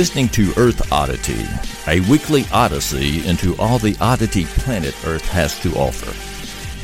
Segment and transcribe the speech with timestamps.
[0.00, 1.44] listening to Earth Oddity,
[1.86, 6.10] a weekly odyssey into all the oddity planet Earth has to offer.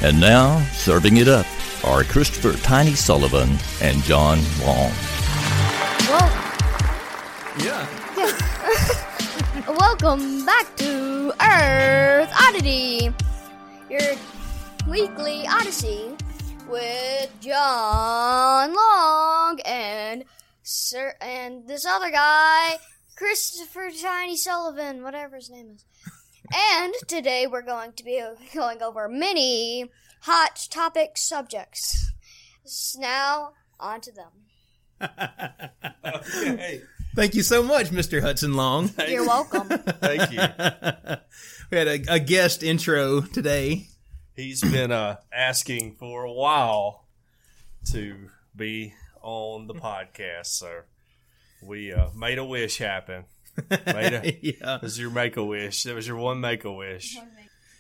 [0.07, 1.47] And now, serving it up
[1.83, 4.93] are Christopher Tiny Sullivan and John Long.
[6.10, 6.30] Well,
[7.65, 7.87] Yeah.
[9.66, 13.15] welcome back to Earth Oddity,
[13.88, 14.12] your
[14.87, 16.15] weekly odyssey
[16.69, 20.23] with John Long and
[20.62, 22.77] Sir and this other guy,
[23.16, 25.84] Christopher Tiny Sullivan, whatever his name is.
[26.54, 28.22] And today we're going to be
[28.54, 32.12] going over many hot topic subjects.
[32.64, 35.09] S- Now, on to them.
[36.04, 36.82] Okay.
[37.16, 38.20] Thank you so much, Mr.
[38.20, 38.90] Hudson Long.
[39.09, 39.66] You're welcome.
[39.68, 40.38] Thank you.
[41.70, 43.88] we had a, a guest intro today.
[44.34, 47.06] He's been uh, asking for a while
[47.92, 50.82] to be on the podcast, so
[51.62, 53.24] we uh, made a wish happen.
[53.71, 54.52] Made a, yeah.
[54.60, 55.82] That was your make a wish.
[55.85, 57.16] That was your one make a wish.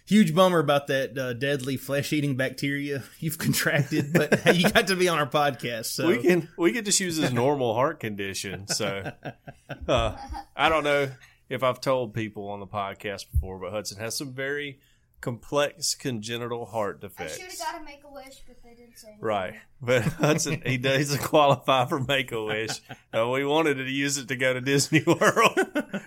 [0.06, 4.86] Huge bummer about that uh, deadly flesh eating bacteria you've contracted, but hey, you got
[4.86, 5.86] to be on our podcast.
[5.86, 8.68] So We can we can just use his normal heart condition.
[8.68, 9.10] So
[9.88, 10.16] uh,
[10.56, 11.10] I don't know
[11.48, 14.78] if I've told people on the podcast before, but Hudson has some very
[15.20, 17.38] complex congenital heart defects.
[17.58, 19.54] got to make a wish, but they didn't say Right.
[19.80, 22.80] But Hudson, he doesn't qualify for Make a Wish.
[23.14, 25.58] Uh, we wanted to use it to go to Disney World,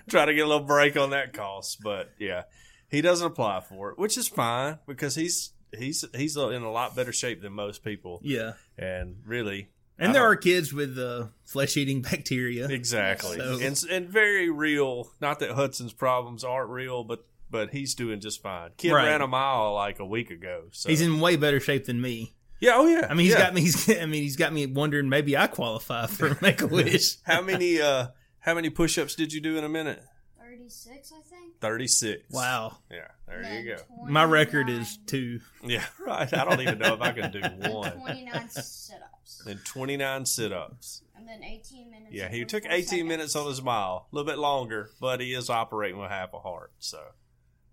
[0.08, 1.80] try to get a little break on that cost.
[1.82, 2.42] But yeah,
[2.88, 6.96] he doesn't apply for it, which is fine because he's he's he's in a lot
[6.96, 8.20] better shape than most people.
[8.22, 8.52] yeah.
[8.78, 9.68] And really,
[9.98, 12.66] And I there are kids with uh, flesh eating bacteria.
[12.68, 15.10] exactly So- and and very real.
[15.20, 18.70] Not that Hudson's problems aren't real, but but he's doing just fine.
[18.76, 19.06] Kid Right.
[19.06, 20.64] ran a mile like a week ago.
[20.72, 22.34] So He's in way better shape than me.
[22.60, 23.06] yeah, oh yeah.
[23.10, 23.40] I mean, he's yeah.
[23.40, 23.60] got me.
[23.62, 25.08] He's, I mean, he's got me wondering.
[25.08, 27.16] Maybe I qualify for Make a Wish.
[27.24, 28.08] How many uh
[28.42, 30.02] how many push-ups did you do in a minute?
[30.40, 31.60] 36, I think.
[31.60, 32.22] 36.
[32.30, 33.82] Wow, Yeah, there you go.
[34.06, 35.40] my record is two.
[35.62, 36.32] Yeah, right.
[36.32, 37.40] I don't even know if I can do
[37.70, 38.00] one.
[38.00, 39.42] 29 sit ups.
[39.46, 41.02] And 29 sit-ups.
[41.16, 42.12] And then 18 minutes.
[42.12, 44.06] Yeah, he took 44 18 minutes on his mile.
[44.10, 46.72] A little bit longer, but he is operating with half a heart.
[46.78, 46.98] So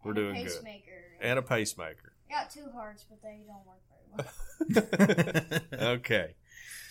[0.08, 0.54] we're And a doing good.
[0.54, 0.92] pacemaker.
[1.22, 2.14] And a pacemaker.
[2.30, 3.82] I got two hearts, but they don't work
[4.74, 5.92] very well.
[5.96, 6.36] okay.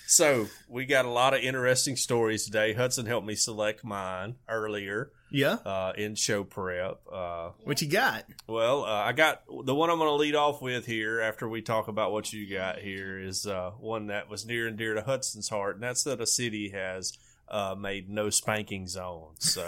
[0.08, 2.72] So we got a lot of interesting stories today.
[2.74, 7.00] Hudson helped me select mine earlier Yeah, uh, in show prep.
[7.12, 8.24] Uh, what you got?
[8.46, 11.60] Well, uh, I got the one I'm going to lead off with here after we
[11.60, 15.02] talk about what you got here is uh, one that was near and dear to
[15.02, 17.18] Hudson's heart, and that's that a city has
[17.48, 19.52] uh, made no spanking zones.
[19.52, 19.66] So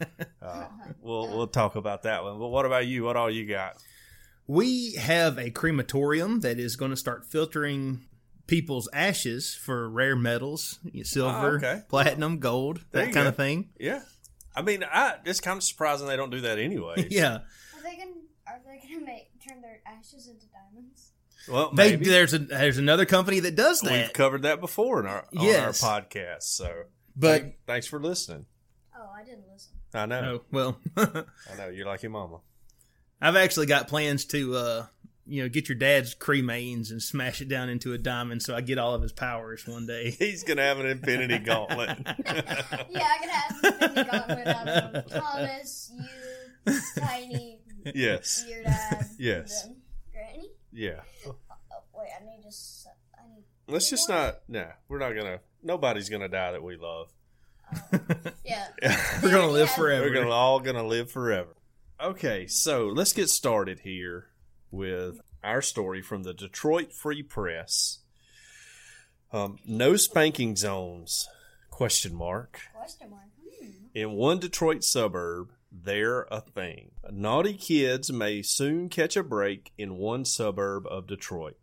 [0.42, 0.64] uh,
[1.00, 2.38] we'll we'll talk about that one.
[2.38, 3.04] But what about you?
[3.04, 3.76] What all you got?
[4.46, 8.00] We have a crematorium that is going to start filtering
[8.48, 11.82] people's ashes for rare metals, silver, Oh, okay.
[11.88, 13.28] platinum, gold, There that kind go.
[13.28, 13.68] of thing.
[13.78, 14.00] Yeah,
[14.56, 17.06] I mean, I it's kind of surprising they don't do that anyway.
[17.10, 18.10] Yeah, Are they gonna
[18.48, 21.12] Are they gonna make turn their ashes into diamonds?
[21.48, 23.92] Well, they, there's a there's another company that does that.
[23.92, 25.82] we've covered that before in our on Yes.
[25.82, 26.42] our podcast.
[26.42, 26.82] So,
[27.16, 28.46] but thank- thanks for listening.
[28.96, 29.72] Oh, I didn't listen.
[29.94, 30.78] I know, oh well.
[30.96, 32.38] I know you're like your mama.
[33.20, 34.86] I've actually got plans to, uh,
[35.26, 38.60] you know, get your dad's cremains and smash it down into a diamond, so I
[38.62, 40.10] get all of his powers one day.
[40.18, 41.98] He's gonna have an infinity gauntlet.
[42.90, 45.92] Yeah, I can have the Infinity Gauntlet out of Thomas,
[46.66, 47.60] you, Tiny,
[47.94, 48.44] yes.
[48.48, 49.62] your dad, Yes.
[49.64, 49.76] then
[50.12, 50.50] Granny.
[50.72, 51.00] Yeah.
[51.26, 51.36] Oh,
[51.94, 52.48] wait, I need to.
[52.48, 52.86] s-
[53.18, 53.44] I need.
[53.68, 54.40] Let's just not.
[54.48, 55.40] Nah, we're not gonna.
[55.62, 57.10] Nobody's gonna die that we love.
[58.44, 58.66] Yeah.
[59.22, 59.74] We're gonna live Yeah.
[59.76, 60.04] forever.
[60.06, 61.54] We're gonna all gonna live forever.
[62.02, 64.28] Okay, so let's get started here
[64.72, 68.00] with our story from the Detroit Free Press.
[69.32, 71.28] Um, no spanking zones?
[71.70, 72.60] Question mark.
[72.74, 73.22] Question mark.
[73.62, 73.70] Hmm.
[73.94, 76.90] In one Detroit suburb, they're a thing.
[77.10, 81.56] Naughty kids may soon catch a break in one suburb of Detroit.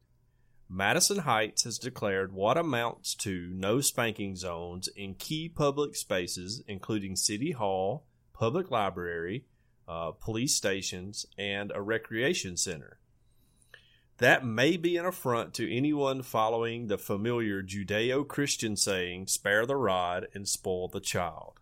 [0.69, 7.15] Madison Heights has declared what amounts to no spanking zones in key public spaces, including
[7.15, 9.45] City Hall, public library,
[9.87, 12.99] uh, police stations, and a recreation center.
[14.17, 19.75] That may be an affront to anyone following the familiar Judeo Christian saying, spare the
[19.77, 21.61] rod and spoil the child.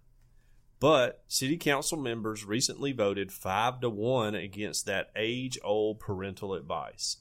[0.79, 7.17] But city council members recently voted 5 to 1 against that age old parental advice.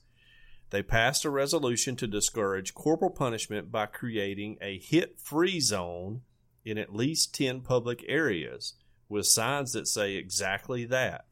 [0.75, 6.23] They passed a resolution to discourage corporal punishment by creating a hit free zone
[6.65, 8.75] in at least 10 public areas
[9.09, 11.27] with signs that say exactly that.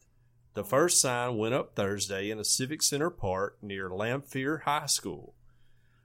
[0.54, 5.34] The first sign went up Thursday in a civic center park near Lamphere High School.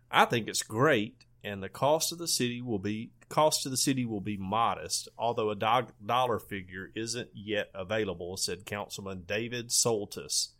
[0.09, 3.77] I think it's great, and the cost of the city will be cost to the
[3.77, 9.69] city will be modest, although a do- dollar figure isn't yet available," said Councilman David
[9.69, 10.53] Soltis.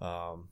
[0.00, 0.48] Um,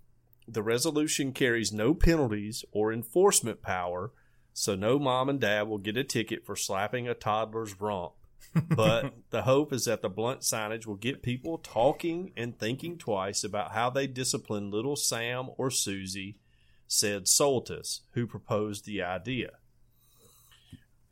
[0.49, 4.13] the resolution carries no penalties or enforcement power,
[4.53, 8.13] so no mom and dad will get a ticket for slapping a toddler's rump
[8.77, 13.45] but the hope is that the blunt signage will get people talking and thinking twice
[13.45, 16.39] about how they discipline little Sam or Susie,
[16.87, 19.53] said Soltis, who proposed the idea.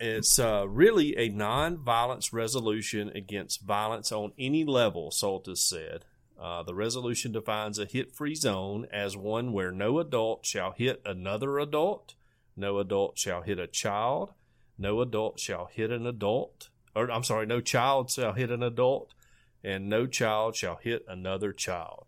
[0.00, 6.04] It's uh, really a non-violence resolution against violence on any level, Soltis said.
[6.40, 11.58] Uh, the resolution defines a hit-free zone as one where no adult shall hit another
[11.58, 12.14] adult,
[12.56, 14.32] no adult shall hit a child,
[14.76, 19.14] no adult shall hit an adult, or I'm sorry, no child shall hit an adult,
[19.62, 22.06] and no child shall hit another child.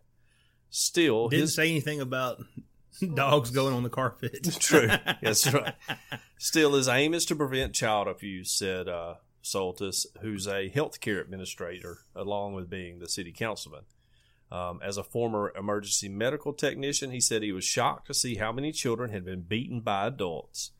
[0.71, 2.43] Still, Didn't his say anything about
[3.15, 4.45] dogs going on the carpet.
[4.61, 4.89] true.
[5.23, 5.75] That's right.
[6.39, 11.99] Still, his aim is to prevent child abuse, said uh, Soltis, who's a healthcare administrator,
[12.15, 13.83] along with being the city councilman.
[14.51, 18.53] Um, as a former emergency medical technician, he said he was shocked to see how
[18.53, 20.71] many children had been beaten by adults.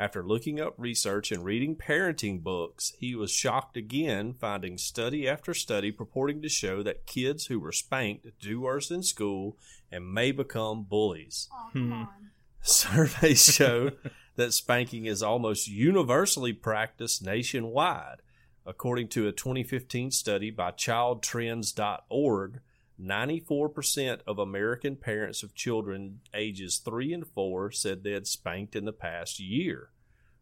[0.00, 5.52] After looking up research and reading parenting books, he was shocked again, finding study after
[5.52, 9.58] study purporting to show that kids who were spanked do worse in school
[9.92, 11.50] and may become bullies.
[11.52, 12.08] Oh, come on.
[12.62, 13.90] Surveys show
[14.36, 18.22] that spanking is almost universally practiced nationwide.
[18.64, 22.60] According to a 2015 study by childtrends.org,
[23.00, 28.84] 94% of American parents of children ages 3 and 4 said they had spanked in
[28.84, 29.90] the past year,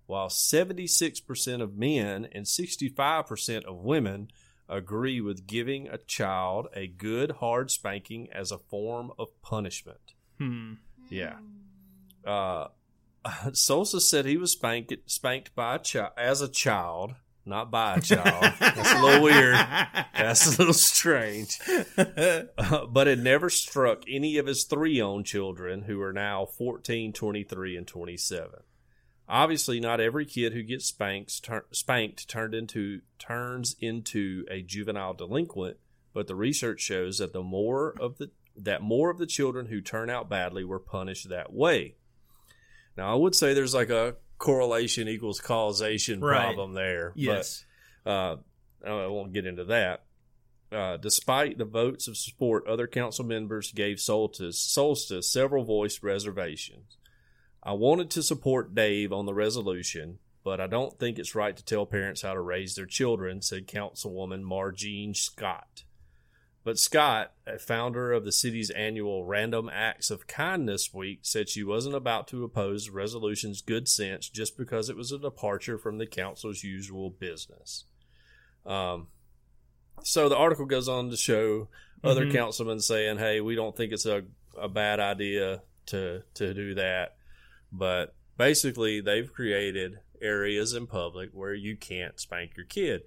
[0.07, 4.29] while 76% of men and 65% of women
[4.69, 10.15] agree with giving a child a good hard spanking as a form of punishment.
[10.39, 10.75] Hmm.
[11.09, 11.37] Yeah.
[12.27, 12.69] Uh,
[13.53, 17.15] Sosa said he was spanked spanked by a child as a child,
[17.49, 18.53] not by a child.
[18.61, 19.55] That's a little weird.
[19.55, 21.59] That's a little strange.
[21.97, 27.13] Uh, but it never struck any of his three own children, who are now 14,
[27.13, 28.61] 23, and 27.
[29.29, 35.13] Obviously, not every kid who gets spanked, tur- spanked turned into turns into a juvenile
[35.13, 35.77] delinquent,
[36.15, 39.81] but the research shows that the more of the that more of the children who
[39.81, 41.95] turn out badly were punished that way.
[42.97, 46.43] Now, I would say there's like a correlation equals causation Right.
[46.43, 47.13] problem there.
[47.17, 47.65] Yes.
[48.05, 48.37] But, uh,
[48.87, 50.05] I won't get into that.
[50.71, 56.97] Uh, despite the votes of support, other council members gave Solstice, Solstice several voiced reservations.
[57.63, 61.65] I wanted to support Dave on the resolution, but I don't think it's right to
[61.65, 65.85] tell parents how to raise their children, said Councilwoman Margene Scott.
[66.69, 71.65] But Scott, a founder of the city's annual Random Acts of Kindness Week, said she
[71.65, 75.97] wasn't about to oppose the resolution's good sense just because it was a departure from
[75.97, 77.87] the council's usual business.
[78.67, 79.07] Um,
[80.03, 81.69] so the article goes on to show
[82.05, 82.33] other Mhm.
[82.33, 87.17] councilmen saying, "Hey, we don't think it's a, a bad idea to to do that,"
[87.73, 93.05] but basically they've created areas in public where you can't spank your kid,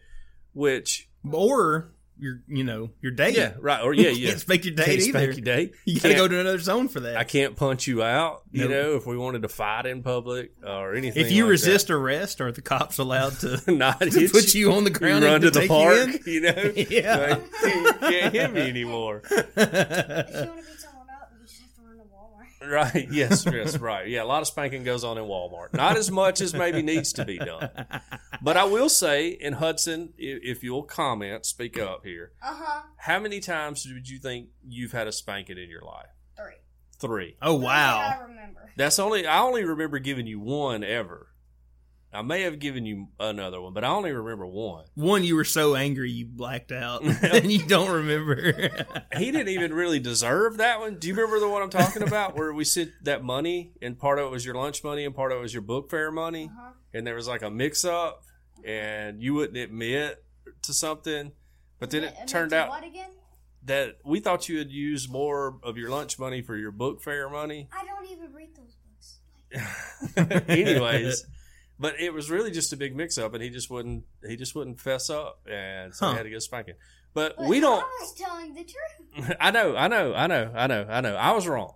[0.52, 3.36] which Or your, you know, your date.
[3.36, 5.10] yeah, right, or yeah, you yeah, can't spank your date Can't either.
[5.10, 5.74] spank your date.
[5.86, 7.18] You gotta Can't- go to another zone for that.
[7.18, 8.70] I can't punch you out, you Nope.
[8.72, 11.26] know, if we wanted to fight in public or anything.
[11.26, 14.84] if you like resist arrest, are the cops allowed to, not to put you on
[14.84, 17.38] the you ground run and to the take park, You you, know, Yeah.
[17.64, 19.22] Like, you can't hit me anymore.
[22.66, 23.08] Right?
[23.12, 24.08] Yes, yes, right.
[24.08, 25.74] Yeah, a lot of spanking goes on in Walmart.
[25.74, 27.70] Not as much as maybe needs to be done.
[28.42, 32.34] But I will say, in Hudson, i- if you'll comment, speak up here.
[32.42, 32.82] Uh huh.
[32.98, 36.08] How many times did you think you've had a spanking in your life?
[36.38, 36.54] Three.
[37.00, 37.38] Three.
[37.42, 37.98] oh Three wow!
[37.98, 38.72] that I remember.
[38.78, 41.28] That's only I only remember giving you one ever.
[42.14, 44.84] I may have given you another one, but I only remember one.
[44.96, 48.70] One, you were so angry you blacked out, and you don't remember.
[49.18, 50.98] He didn't even really deserve that one.
[50.98, 54.20] Do you remember the one I'm talking about where we sent that money and part
[54.20, 56.50] of it was your lunch money and part of it was your book fair money?
[56.52, 56.72] Uh-huh.
[56.94, 58.24] And there was like a mix up
[58.66, 60.24] and you wouldn't admit
[60.64, 61.34] to something,
[61.80, 63.10] but then Admit- it turned out What again?
[63.66, 67.30] that we thought you had used more of your lunch money for your book fair
[67.30, 67.68] money.
[67.72, 68.76] I don't even read those
[70.16, 70.48] books.
[70.50, 71.26] Anyways,
[71.82, 74.56] but it was really just a big mix up, and he just wouldn't he just
[74.56, 76.12] wouldn't fess up, and so Huh.
[76.12, 76.76] he had to get spanking.
[77.14, 77.84] But, But we don't.
[77.84, 79.36] I was telling the truth.
[79.42, 81.16] I know, I know, I know, I know, I know.
[81.16, 81.74] I was wrong.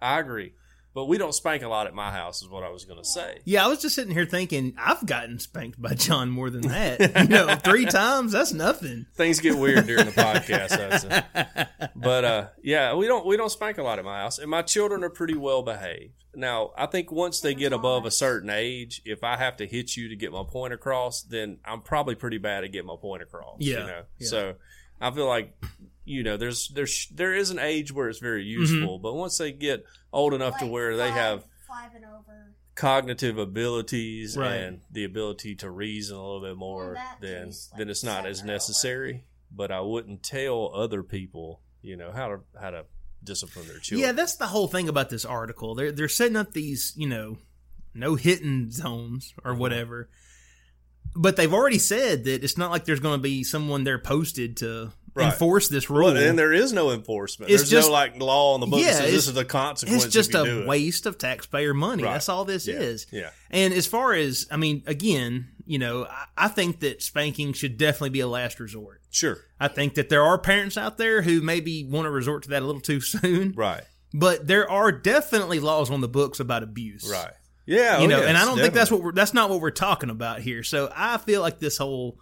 [0.00, 0.54] I agree.
[0.98, 3.08] But we don't spank a lot at my house, is what I was going to
[3.08, 3.38] say.
[3.44, 6.98] Yeah, I was just sitting here thinking I've gotten spanked by John more than that.
[7.22, 9.06] you know, three times that's nothing.
[9.14, 11.68] Things get weird during the podcast.
[11.94, 14.62] But uh, yeah, we don't we don't spank a lot at my house, and my
[14.62, 16.24] children are pretty well behaved.
[16.34, 19.96] Now, I think once they get above a certain age, if I have to hit
[19.96, 23.22] you to get my point across, then I'm probably pretty bad at getting my point
[23.22, 23.58] across.
[23.60, 24.02] Yeah, you know?
[24.18, 24.28] yeah.
[24.28, 24.54] So
[25.00, 25.56] I feel like
[26.08, 29.52] you know, there's there's there is an age where it's very useful, but once they
[29.52, 32.54] get old enough to Like where they have five and over.
[32.74, 34.54] cognitive abilities Right.
[34.54, 37.88] and the ability to reason a little bit more, Well, that then case, like then
[37.90, 39.24] it's not as seven or necessary.
[39.50, 42.84] But I wouldn't tell other people, you know, how to how to
[43.24, 44.06] discipline their children.
[44.06, 45.74] Yeah, that's the whole thing about this article.
[45.74, 47.38] They're they're setting up these, you know,
[47.94, 49.60] no hitting zones or Mm-hmm.
[49.60, 50.08] whatever.
[51.16, 54.58] But they've already said that it's not like there's going to be someone there posted
[54.58, 55.32] to Right.
[55.32, 56.12] enforce this rule.
[56.12, 57.50] Well, and there is no enforcement.
[57.50, 60.04] It's There's just- no like law on the book Yeah, this is the consequence.
[60.04, 60.66] it's just a do it.
[60.66, 62.02] waste of taxpayer money.
[62.04, 62.12] Right.
[62.14, 62.76] That's all this Yeah.
[62.76, 63.06] is.
[63.10, 63.30] Yeah.
[63.50, 67.76] And as far as, I mean, again, you know, I, I think that spanking should
[67.78, 69.02] definitely be a last resort.
[69.10, 69.38] Sure.
[69.60, 72.62] I think that there are parents out there who maybe want to resort to that
[72.62, 73.52] a little too soon.
[73.56, 73.82] Right.
[74.14, 77.08] But there are definitely laws on the books about abuse.
[77.10, 77.32] Right.
[77.66, 77.98] Yeah.
[77.98, 79.70] you oh, know, yes, and I don't think that's what we're that's not what we're
[79.70, 80.62] talking about here.
[80.62, 82.18] So I feel like this whole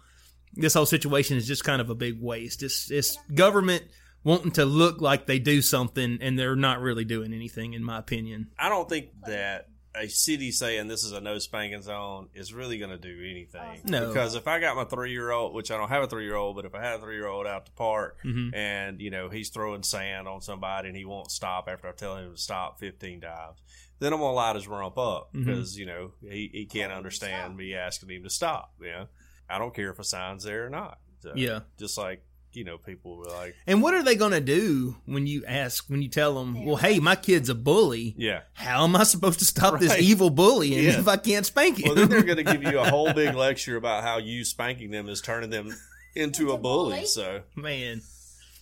[0.53, 2.63] this whole situation is just kind of a big waste.
[2.63, 3.83] It's it's government
[4.23, 7.97] wanting to look like they do something and they're not really doing anything, in my
[7.99, 8.49] opinion.
[8.59, 12.77] I don't think that a city saying this is a no spanking zone is really
[12.77, 13.81] going to do anything.
[13.85, 14.07] No.
[14.09, 16.35] Because if I got my three year old, which I don't have a three year
[16.35, 18.53] old, but if I had a three year old out to park Mhm.
[18.53, 22.17] and, you know, he's throwing sand on somebody and he won't stop after I tell
[22.17, 23.57] him to stop 15 times,
[23.99, 25.45] then I'm going to light his rump up Mhm.
[25.45, 28.73] because, you know, he, he can't understand me asking him to stop.
[28.79, 29.07] You know,
[29.49, 30.99] I don't care if a sign's there or not.
[31.21, 31.61] So, Yeah.
[31.79, 32.23] Just like,
[32.53, 35.85] you know, people were like, And what are they going to do when you ask
[35.89, 38.15] when you tell them, "Well, hey, my kid's a bully.
[38.17, 38.41] yeah.
[38.53, 40.99] How am I supposed to stop this evil bullying Yeah.
[40.99, 43.35] if I can't spank him?" Well, then they're going to give you a whole big
[43.35, 45.75] lecture about how you spanking them is turning them
[46.15, 46.95] into a a bully.
[46.95, 47.05] bully?
[47.05, 48.01] So Man,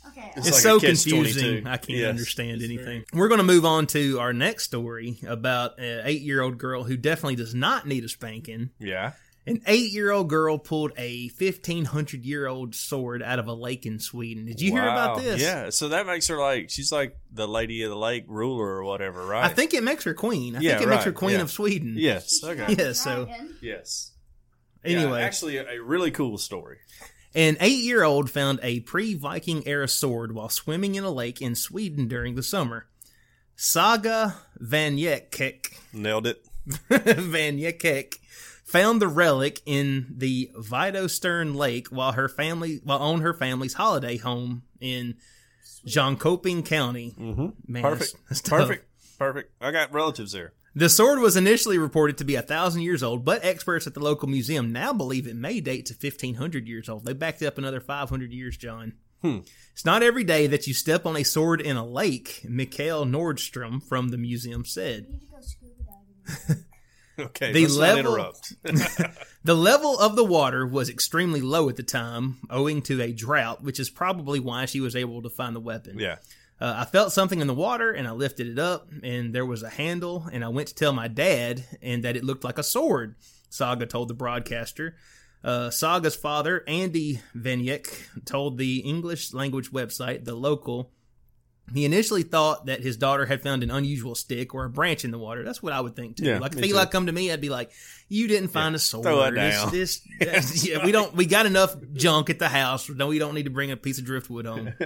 [0.10, 0.32] Okay.
[0.36, 1.10] It's it's like so a catch-22.
[1.10, 1.68] confusing.
[1.68, 2.10] I can't Yes.
[2.10, 3.06] understand It's anything.
[3.13, 7.36] We're going to move on to our next story about an eight-year-old girl who definitely
[7.38, 8.70] does not need a spanking.
[8.80, 9.13] yeah,
[9.47, 14.45] An eight-year-old girl pulled a fifteen hundred-year-old sword out of a lake in Sweden.
[14.45, 15.39] Did you hear about this?
[15.39, 18.83] Yeah, so that makes her like she's like the lady of the lake ruler or
[18.83, 19.45] whatever, right?
[19.45, 20.55] I think it makes her queen.
[20.55, 21.41] I Yeah, think it makes her queen yeah.
[21.41, 21.93] of Sweden.
[21.95, 22.43] yes.
[22.43, 22.75] Okay.
[22.77, 23.29] Yeah, so-
[23.61, 24.11] Yes.
[24.83, 26.77] Anyway, Yeah, actually, a, a really cool story.
[27.35, 31.41] An eight year old found a pre Viking era sword while swimming in a lake
[31.41, 32.87] in Sweden during the summer.
[33.55, 36.43] Saga Vanecek, Nailed it.
[36.89, 38.15] Vanecek
[38.75, 44.17] found the relic in the Vidostern Lake while her family while on her family's holiday
[44.17, 45.15] home in
[45.88, 47.15] Jönköping County.
[47.20, 47.48] Mm-hmm.
[47.72, 48.12] Man, Perfect.
[48.13, 48.60] that's- that's tough.
[48.67, 48.88] Perfect.
[49.17, 49.51] Perfect.
[49.62, 50.53] I got relatives there.
[50.77, 54.01] The sword was initially reported to be a thousand years old, but experts at the
[54.01, 57.05] local museum now believe it may date to fifteen hundred years old.
[57.05, 58.94] They backed it up another five hundred years, John.
[59.22, 59.39] Hmm.
[59.72, 63.82] It's not every day that you step on a sword in a lake, Mikhail Nordstrom
[63.82, 65.08] from the museum said.
[67.17, 68.31] You need to go scuba diving.
[68.65, 68.65] Okay.
[68.65, 69.13] The level-.
[69.45, 73.63] The level of the water was extremely low at the time, owing to a drought,
[73.63, 76.00] which is probably why she was able to find the weapon.
[76.00, 76.17] yeah.
[76.60, 79.62] Uh, I felt something in the water and I lifted it up and there was
[79.62, 82.63] a handle and I went to tell my dad and that it looked like a
[82.63, 83.15] sword.
[83.50, 84.95] Saga told the broadcaster.
[85.43, 90.91] Uh, Saga's father, Andy Vanecek, told the English language website, The Local,
[91.74, 95.12] he initially thought that his daughter had found an unusual stick or a branch in
[95.12, 95.43] the water.
[95.43, 96.25] That's what I would think too.
[96.25, 96.91] Yeah, like if Eli too.
[96.91, 97.72] come to me, I'd be like,
[98.07, 99.03] "You didn't find Yeah, a sword.
[99.03, 101.13] throw it This- down." This, that's- yeah, we don't.
[101.15, 102.89] We got enough junk at the house.
[102.89, 104.74] No, we don't need to bring a piece of driftwood home."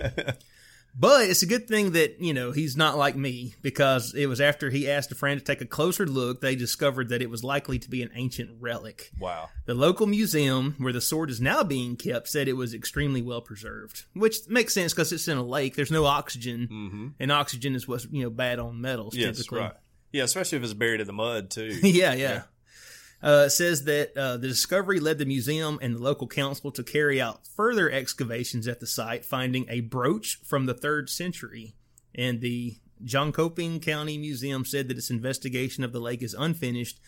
[0.98, 4.42] But it's a good thing that, you know, he's not like me because it was
[4.42, 7.44] after he asked a friend to take a closer look, they discovered that it was
[7.44, 9.12] likely to be an ancient relic.
[9.20, 9.50] Wow.
[9.66, 13.42] The local museum where the sword is now being kept said it was extremely well
[13.42, 15.76] preserved, which makes sense because it's in a lake.
[15.76, 17.08] There's no oxygen, Mm-hmm.
[17.20, 19.38] and oxygen is what's, you know, bad on metals Yes.
[19.38, 19.60] typically.
[19.60, 19.74] Right.
[20.12, 21.68] Yeah, especially if it's buried in the mud too.
[21.84, 22.42] yeah, yeah.
[23.22, 26.84] Uh, it says that uh, the discovery led the museum and the local council to
[26.84, 31.76] carry out further excavations at the site, finding a brooch from the third century.
[32.16, 37.00] And the Jönköping County Museum said that its investigation of the lake is unfinished,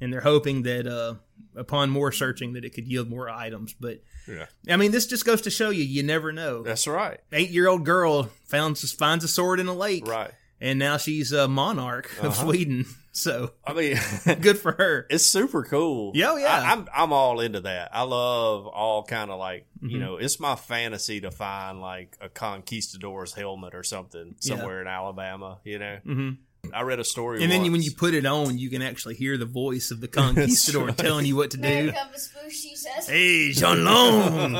[0.00, 1.14] and they're hoping that uh,
[1.54, 3.74] upon more searching that it could yield more items.
[3.78, 4.46] But yeah.
[4.68, 6.62] I mean, this just goes to show you, you never know.
[6.62, 7.20] That's right.
[7.32, 10.32] Eight year old girl found finds a sword in a lake, Right.
[10.60, 12.44] And now she's a monarch of Uh-huh.
[12.44, 12.86] Sweden.
[13.12, 13.98] So I mean,
[14.40, 15.04] good for her.
[15.10, 16.12] it's super cool.
[16.14, 16.46] Yeah, oh, yeah.
[16.62, 17.90] I, I'm I'm all into that.
[17.92, 20.00] I love all kind of like you Mhm.
[20.00, 24.56] know, it's my fantasy to find like a conquistador's helmet or something Yeah.
[24.56, 25.58] somewhere in Alabama.
[25.64, 26.30] You know, hmm
[26.72, 29.16] I read a story, And then you- when you put it on, you can actually
[29.16, 30.96] hear the voice of the conquistador right.
[30.96, 31.92] telling you what to There do.
[31.92, 33.08] comes Spoosh, says.
[33.08, 34.54] Hey, Jean Long,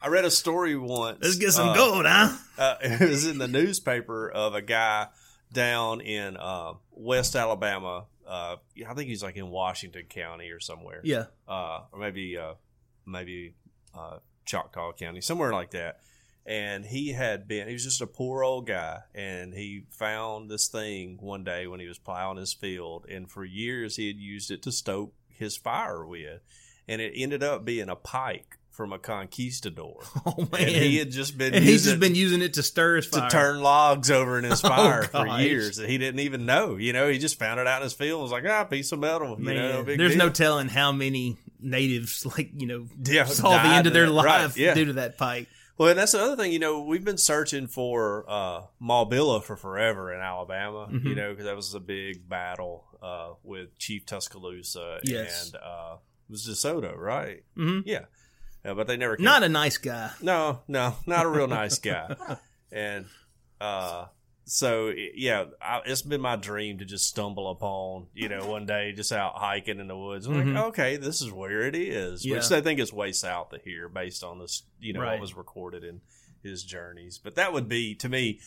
[0.00, 1.18] I read a story once.
[1.20, 2.36] let's get some uh, gold, huh?
[2.56, 5.08] Uh, it was in the newspaper of a guy
[5.52, 8.04] down in uh, West Alabama.
[8.26, 8.56] Uh,
[8.88, 11.00] I think he's like in Washington County or somewhere.
[11.02, 11.26] Yeah.
[11.48, 12.54] uh, or maybe uh,
[13.06, 13.54] maybe
[13.96, 16.00] uh, Choctaw County, somewhere like that.
[16.46, 20.68] And he had been, he was just a poor old guy, and he found this
[20.68, 24.50] thing one day when he was plowing his field, and for years he had used
[24.50, 26.40] it to stoke his fire with,
[26.86, 30.00] and it ended up being a pike from a conquistador.
[30.24, 30.62] Oh man.
[30.62, 33.28] And he had just been And he's just been using it to stir his to
[33.30, 36.76] turn logs over in his Oh, fire for years, and he didn't even know.
[36.76, 38.20] You know, he just found it out in his field.
[38.20, 39.36] and was like, ah, piece of metal.
[39.38, 43.86] You know, there's no telling how many natives, like you know, Yeah, saw the end
[43.88, 44.14] of their in it.
[44.14, 44.74] Right, life yeah.
[44.74, 45.48] due to that pike.
[45.76, 46.52] Well, and that's the other thing.
[46.52, 50.88] You know, we've been searching for uh, for forever in Alabama.
[50.90, 51.04] Mhm.
[51.04, 55.46] You know, because that was a big battle uh, with Chief Tuscaloosa Yes.
[55.46, 55.96] and uh,
[56.28, 57.42] it was DeSoto, right?
[57.56, 58.04] hmm Yeah,
[58.64, 59.24] uh, but they never came.
[59.24, 60.10] Not a nice guy.
[60.22, 62.14] no, no, not a real nice guy.
[62.70, 63.06] And
[63.62, 64.06] uh,
[64.44, 68.92] so, yeah, I, it's been my dream to just stumble upon, you know, one day
[68.92, 70.26] just out hiking in the woods.
[70.26, 70.54] I'm Mhm.
[70.54, 72.26] like, okay, this is where it is.
[72.26, 72.36] Yeah.
[72.36, 75.12] Which I think is way south of here based on this, you know, Right.
[75.12, 76.02] what was recorded in
[76.42, 77.16] his journeys.
[77.16, 78.40] But that would be, to me,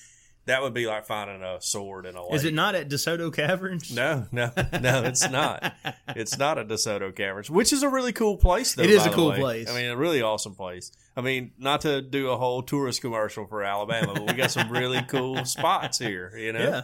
[0.46, 2.34] that would be like finding a sword in a lake.
[2.34, 3.94] Is it not at DeSoto Caverns?
[3.96, 5.74] No, no, no, it's not.
[6.10, 8.74] It's not at DeSoto Caverns, which is a really cool place.
[8.76, 9.40] Though, It is a cool way.
[9.40, 9.70] place.
[9.70, 10.92] I mean, a really awesome place.
[11.16, 14.72] I mean, not to do a whole tourist commercial for Alabama, but we got some
[14.72, 16.36] really cool spots here.
[16.38, 16.78] You know, Yeah.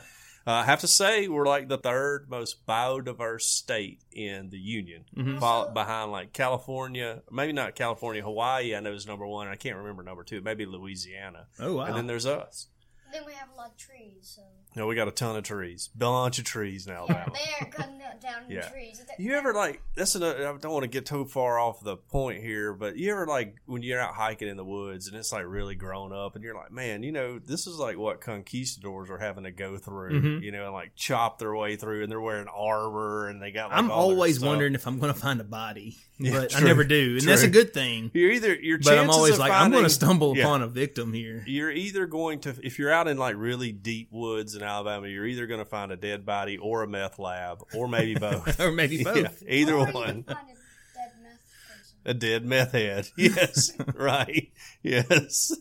[0.46, 5.06] uh, I have to say we're like the third most biodiverse state in the union,
[5.16, 5.40] Mhm.
[5.40, 8.76] followed behind like California, maybe not California, Hawaii.
[8.76, 9.48] I know is number one.
[9.48, 10.42] I can't remember number two.
[10.42, 11.86] Maybe Louisiana, Oh wow.
[11.86, 12.68] and then there's us.
[13.12, 14.42] Then we have a lot of trees, so.
[14.76, 17.32] You know, we got a ton of trees, bunch of trees in Yeah, Alabama.
[17.34, 18.70] they aren't cutting down any Yeah.
[18.70, 19.02] trees.
[19.18, 22.44] You ever like that's another, I don't want to get too far off the point
[22.44, 25.46] here, but you ever like when you're out hiking in the woods and it's like
[25.48, 29.18] really grown up and you're like, man, you know, this is like what conquistadors are
[29.18, 30.44] having to go through, Mhm.
[30.44, 33.70] you know, and like chop their way through and they're wearing armor and they got.
[33.72, 34.48] Like, I'm all their always stuff.
[34.48, 37.44] wondering if I'm going to find a body, Yeah, but I never do, and that's
[37.44, 38.12] a good thing.
[38.14, 40.44] You're either your But I'm always of like, I'm going to stumble Yeah.
[40.44, 41.44] upon a victim here.
[41.48, 45.26] You're either going to, if you're out in like really deep woods in Alabama, you're
[45.28, 48.60] either going to find a dead body or a meth lab, or maybe both.
[48.60, 49.42] or maybe both.
[49.44, 50.26] Yeah, either Or one.
[50.28, 50.38] a dead
[51.22, 51.98] meth person.
[52.06, 53.10] A dead meth head.
[53.18, 53.72] Yes.
[53.96, 54.52] right.
[54.82, 55.52] Yes.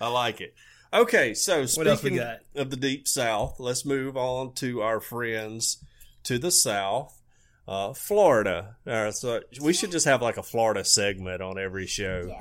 [0.00, 0.54] I like it.
[0.92, 2.38] Okay, so What else we speaking got?
[2.54, 5.78] of the deep south, let's move on to our friends
[6.24, 7.15] to the south.
[7.68, 8.76] Uh, Florida.
[8.84, 12.36] Right, so we should just have like a Florida segment on every show.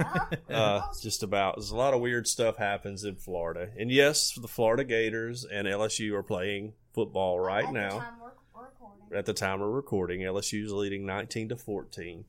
[0.50, 0.56] Yeah.
[0.56, 1.56] Uh, just about.
[1.56, 5.68] There's a lot of weird stuff happens in Florida, and yes, the Florida Gators and
[5.68, 7.72] LSU are playing football right now.
[7.72, 9.18] At now The time we're, we're recording.
[9.18, 10.22] at the time of recording.
[10.22, 12.26] LSU's leading 19 to 14.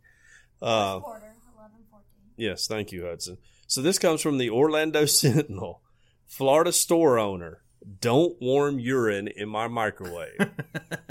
[0.62, 2.04] Uh, quarter, 11 14.
[2.37, 3.37] yes, thank you, Hudson.
[3.66, 5.82] So this comes from the Orlando Sentinel.
[6.26, 7.61] Florida store owner,
[8.01, 10.51] don't warm urine in my microwave.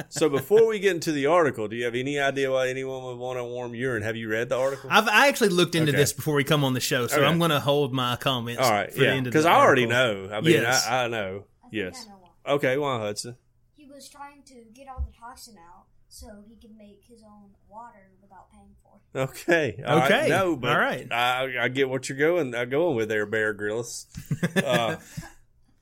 [0.10, 3.18] so before we get into the article, do you have any idea why anyone would
[3.18, 4.04] want to warm urine?
[4.04, 4.90] Have you read the article?
[4.92, 5.98] I've I actually looked into Okay.
[5.98, 7.26] this before we come on the show, so Okay.
[7.26, 8.62] I'm going to hold my comments.
[8.62, 10.30] All right, for yeah, because the I already know.
[10.32, 10.86] I mean, Yes.
[10.88, 11.46] I, I know.
[11.64, 12.06] I think Yes.
[12.06, 12.52] I know why.
[12.54, 13.38] Okay, well, Hudson.
[13.76, 17.52] He was trying to get all the toxin out so he could make his own
[17.70, 19.18] water without paying for it.
[19.20, 19.82] Okay.
[19.88, 21.10] all right, Okay, No, but all right.
[21.12, 22.54] I, I get what you're going.
[22.54, 24.08] uh, going with there, Bear Grylls.
[24.58, 24.98] Uh,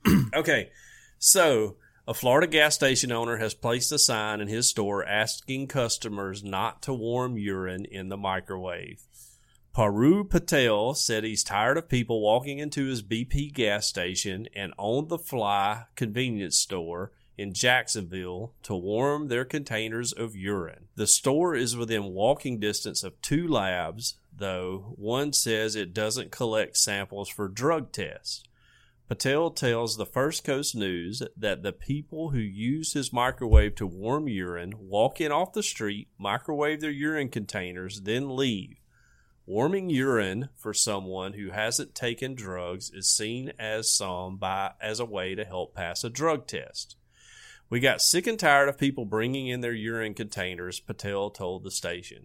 [0.34, 0.70] okay,
[1.24, 1.74] so
[2.06, 6.82] a Florida gas station owner has placed a sign in his store asking customers not
[6.82, 9.00] to warm urine in the microwave.
[9.72, 15.08] Paru Patel said he's tired of people walking into his BP gas station and on
[15.08, 20.88] the fly convenience store in Jacksonville to warm their containers of urine.
[20.94, 26.76] The store is within walking distance of two labs, though one says it doesn't collect
[26.76, 28.44] samples for drug tests.
[29.06, 34.28] Patel tells the First Coast News that the people who use his microwave to warm
[34.28, 38.80] urine walk in off the street, microwave their urine containers, then leave.
[39.44, 45.04] Warming urine for someone who hasn't taken drugs is seen as some by as a
[45.04, 46.96] way to help pass a drug test.
[47.68, 51.70] We got sick and tired of people bringing in their urine containers, Patel told the
[51.70, 52.24] station.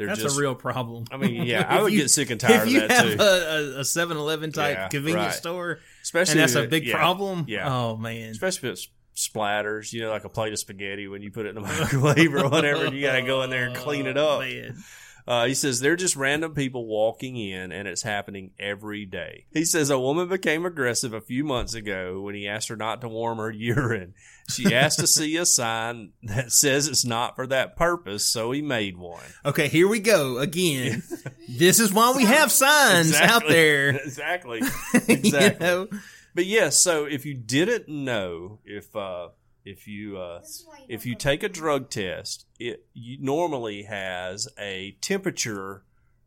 [0.00, 1.04] They're That's just a real problem.
[1.12, 3.16] I mean, yeah, I would you- get sick and tired of that too.
[3.20, 5.34] a, a, a 7-Eleven type Yeah, convenience right.
[5.34, 7.44] store, Especially and that's a big yeah, problem.
[7.46, 7.70] Yeah.
[7.70, 8.30] Oh man.
[8.30, 11.50] Especially if it's splatters, you know, like a plate of spaghetti when you put it
[11.50, 14.16] in the microwave or whatever, and you got to go in there and clean it
[14.16, 14.40] Oh, up.
[14.40, 14.78] man.
[15.26, 19.46] Uh, he says they're just random people walking in, and it's happening every day.
[19.52, 23.00] He says a woman became aggressive a few months ago when he asked her not
[23.02, 24.14] to warm her urine.
[24.48, 28.62] She asked to see a sign that says it's not for that purpose, so he
[28.62, 29.22] made one.
[29.44, 31.02] Okay, here we go again.
[31.48, 33.90] this is why we have signs out there.
[34.04, 34.58] exactly.
[34.60, 35.66] you Exactly.
[35.66, 35.88] know?
[36.34, 39.28] But yes, so if you didn't know, if uh,
[39.64, 40.40] if you uh,
[40.88, 45.84] if you take a drug test, it normally has a temperature,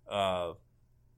[0.10, 0.54] uh,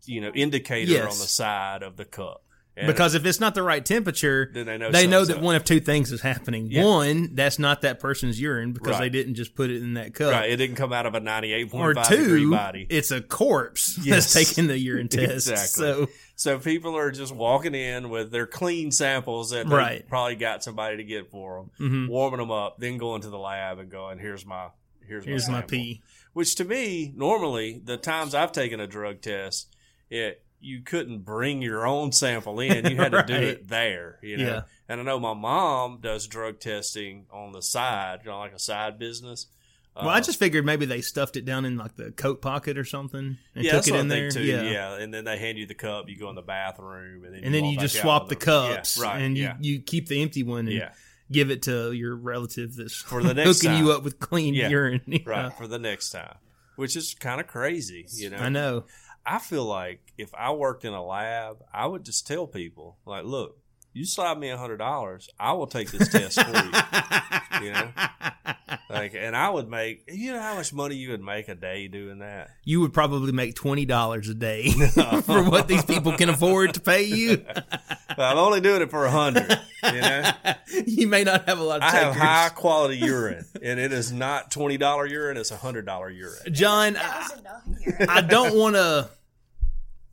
[0.06, 1.04] you know, indicator Yes.
[1.14, 2.45] on the side of the cup.
[2.78, 5.42] And Because if it's not the right temperature, then they know they know that up.
[5.42, 6.68] one of two things is happening.
[6.70, 6.84] Yeah.
[6.84, 9.00] One, that's not that person's urine because Right.
[9.02, 10.34] they didn't just put it in that cup.
[10.34, 12.86] right, it didn't come out of a ninety-eight Or point degree two, body.
[12.90, 14.34] it's a corpse Yes.
[14.34, 15.50] that's taking the urine test.
[15.50, 15.84] Exactly.
[15.86, 20.10] So So people are just walking in with their clean samples that they Right.
[20.10, 22.10] probably got somebody to get for them, mhm.
[22.10, 24.68] warming them up, then going to the lab and going, "Here's my
[25.08, 26.02] here's, here's my sample." pee.
[26.34, 29.74] Which to me, normally, the times I've taken a drug test,
[30.10, 32.86] it you couldn't bring your own sample in.
[32.90, 34.20] You had to do it there.
[34.22, 34.44] You know.
[34.46, 34.62] Yeah.
[34.90, 38.60] And I know my mom does drug testing on the side, you know, like a
[38.60, 39.48] side business.
[39.96, 42.78] Well, I Uh, just figured maybe they stuffed it down in like the coat pocket
[42.78, 44.30] or something and yeah, took it in there.
[44.30, 44.44] too.
[44.44, 44.64] Yeah.
[44.64, 44.98] Yeah.
[45.00, 46.10] and then they hand you the cup.
[46.10, 48.46] You go in the bathroom, and then And then walk you just swap with the
[48.46, 48.70] them.
[48.72, 49.22] Yeah, cups, right?
[49.22, 50.92] and you, you keep the empty one and yeah,
[51.32, 53.96] give it to your relative that's For the next hooking you time.
[53.98, 54.68] up with clean Yeah.
[54.68, 55.02] urine.
[55.26, 55.44] right.
[55.44, 55.50] know?
[55.52, 56.36] For the next time,
[56.76, 58.06] which is kind of crazy.
[58.16, 58.84] You know, I know.
[59.26, 63.26] I feel like if I worked in a lab, I would just tell people, like,
[63.26, 63.58] look,
[63.94, 67.66] you slide me a hundred dollars, I will take this test for you.
[67.66, 67.92] You know?
[68.96, 71.88] Like, and I would make, you know, how much money you would make a day
[71.88, 72.50] doing that?
[72.64, 74.72] you would probably make twenty dollars a day
[75.24, 77.46] for what these people can afford to pay you.
[78.18, 79.60] I'm only doing it for a hundred.
[79.84, 80.32] You know,
[80.86, 84.12] you may not have a lot of I have high quality urine, and it is
[84.12, 86.54] not twenty dollar urine; it's a hundred dollar urine.
[86.54, 88.06] John, I, was enough here.
[88.10, 89.10] I don't want to.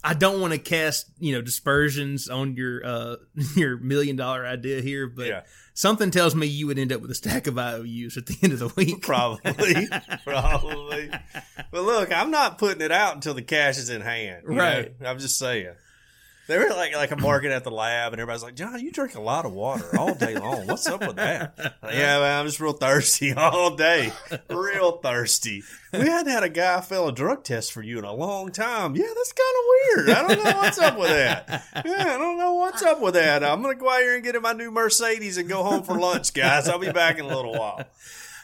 [0.04, 3.16] I don't want to cast you know dispersions on your uh
[3.56, 5.42] your million dollar idea here, but Yeah.
[5.74, 8.52] something tells me you would end up with a stack of IOUs at the end
[8.52, 9.02] of the week.
[9.06, 9.88] Probably,
[10.24, 11.10] probably.
[11.70, 14.44] But look, I'm not putting it out until the cash is in hand.
[14.48, 14.62] you know?
[14.62, 14.92] Right.
[15.04, 15.74] I'm just saying.
[16.48, 19.14] They were like like I'm working at the lab, and everybody's like, "John, you drink
[19.14, 20.66] a lot of water all day long.
[20.66, 24.12] What's up with that?" Like, yeah, man, I'm just real thirsty all day,
[24.50, 25.62] real thirsty.
[25.92, 28.96] We hadn't had a guy fail a drug test for you in a long time.
[28.96, 29.64] Yeah, that's kind of
[30.06, 30.10] weird.
[30.10, 31.64] I don't know what's up with that.
[31.84, 33.44] Yeah, I don't know what's up with that.
[33.44, 35.96] I'm gonna go out here and get in my new Mercedes and go home for
[35.98, 36.68] lunch, guys.
[36.68, 37.84] I'll be back in a little while.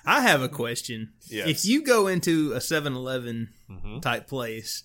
[0.06, 1.11] I have a question.
[1.26, 1.48] Yes.
[1.48, 4.00] If you go into a 7-Eleven Mhm.
[4.00, 4.84] type place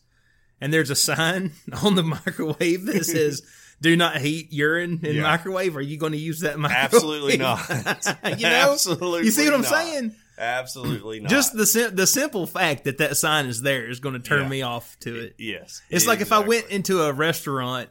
[0.64, 1.52] and there's a sign
[1.84, 3.42] on the microwave that says
[3.82, 5.24] "Do not heat urine in Yeah.
[5.24, 6.86] microwave," are you going to use that microwave?
[6.94, 7.60] Absolutely not.
[8.38, 9.70] you know, Absolutely you see what I'm not.
[9.70, 10.16] saying?
[10.38, 11.30] Absolutely not.
[11.30, 14.44] Just the sim- the simple fact that that sign is there is going to turn
[14.44, 14.50] Yeah.
[14.50, 15.36] me off to it.
[15.38, 15.82] yes.
[15.90, 17.90] It's like if I went into a restaurant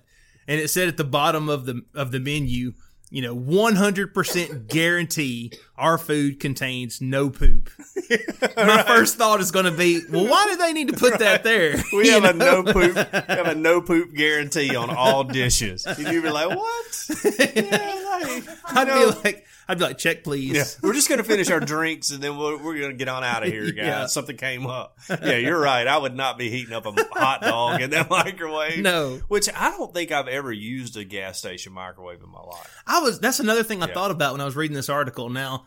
[0.48, 2.72] and it said at the bottom of the of the menu,
[3.12, 7.68] you know, 100% guarantee our food contains no poop.
[8.56, 11.44] My first thought is going to be, well, why do they need to put that
[11.44, 11.76] there?
[11.92, 12.96] We You have a no poop.
[12.96, 15.84] We have a no poop guarantee on all dishes.
[15.84, 19.12] And you'd be like, "What?" Yeah, like, I'd no.
[19.12, 20.52] be like, I'd be like, check please.
[20.52, 23.42] Yeah, we're just gonna finish our drinks and then we're, we're gonna get on out
[23.44, 23.74] of here, guys.
[23.76, 24.06] Yeah.
[24.06, 24.98] Something came up.
[25.08, 25.86] Yeah, you're right.
[25.86, 28.78] I would not be heating up a hot dog in that microwave.
[28.80, 32.82] No, Which I don't think I've ever used a gas station microwave in my life.
[32.86, 33.20] I was.
[33.20, 33.94] That's another thing I Yeah.
[33.94, 35.30] thought about when I was reading this article.
[35.30, 35.64] Now,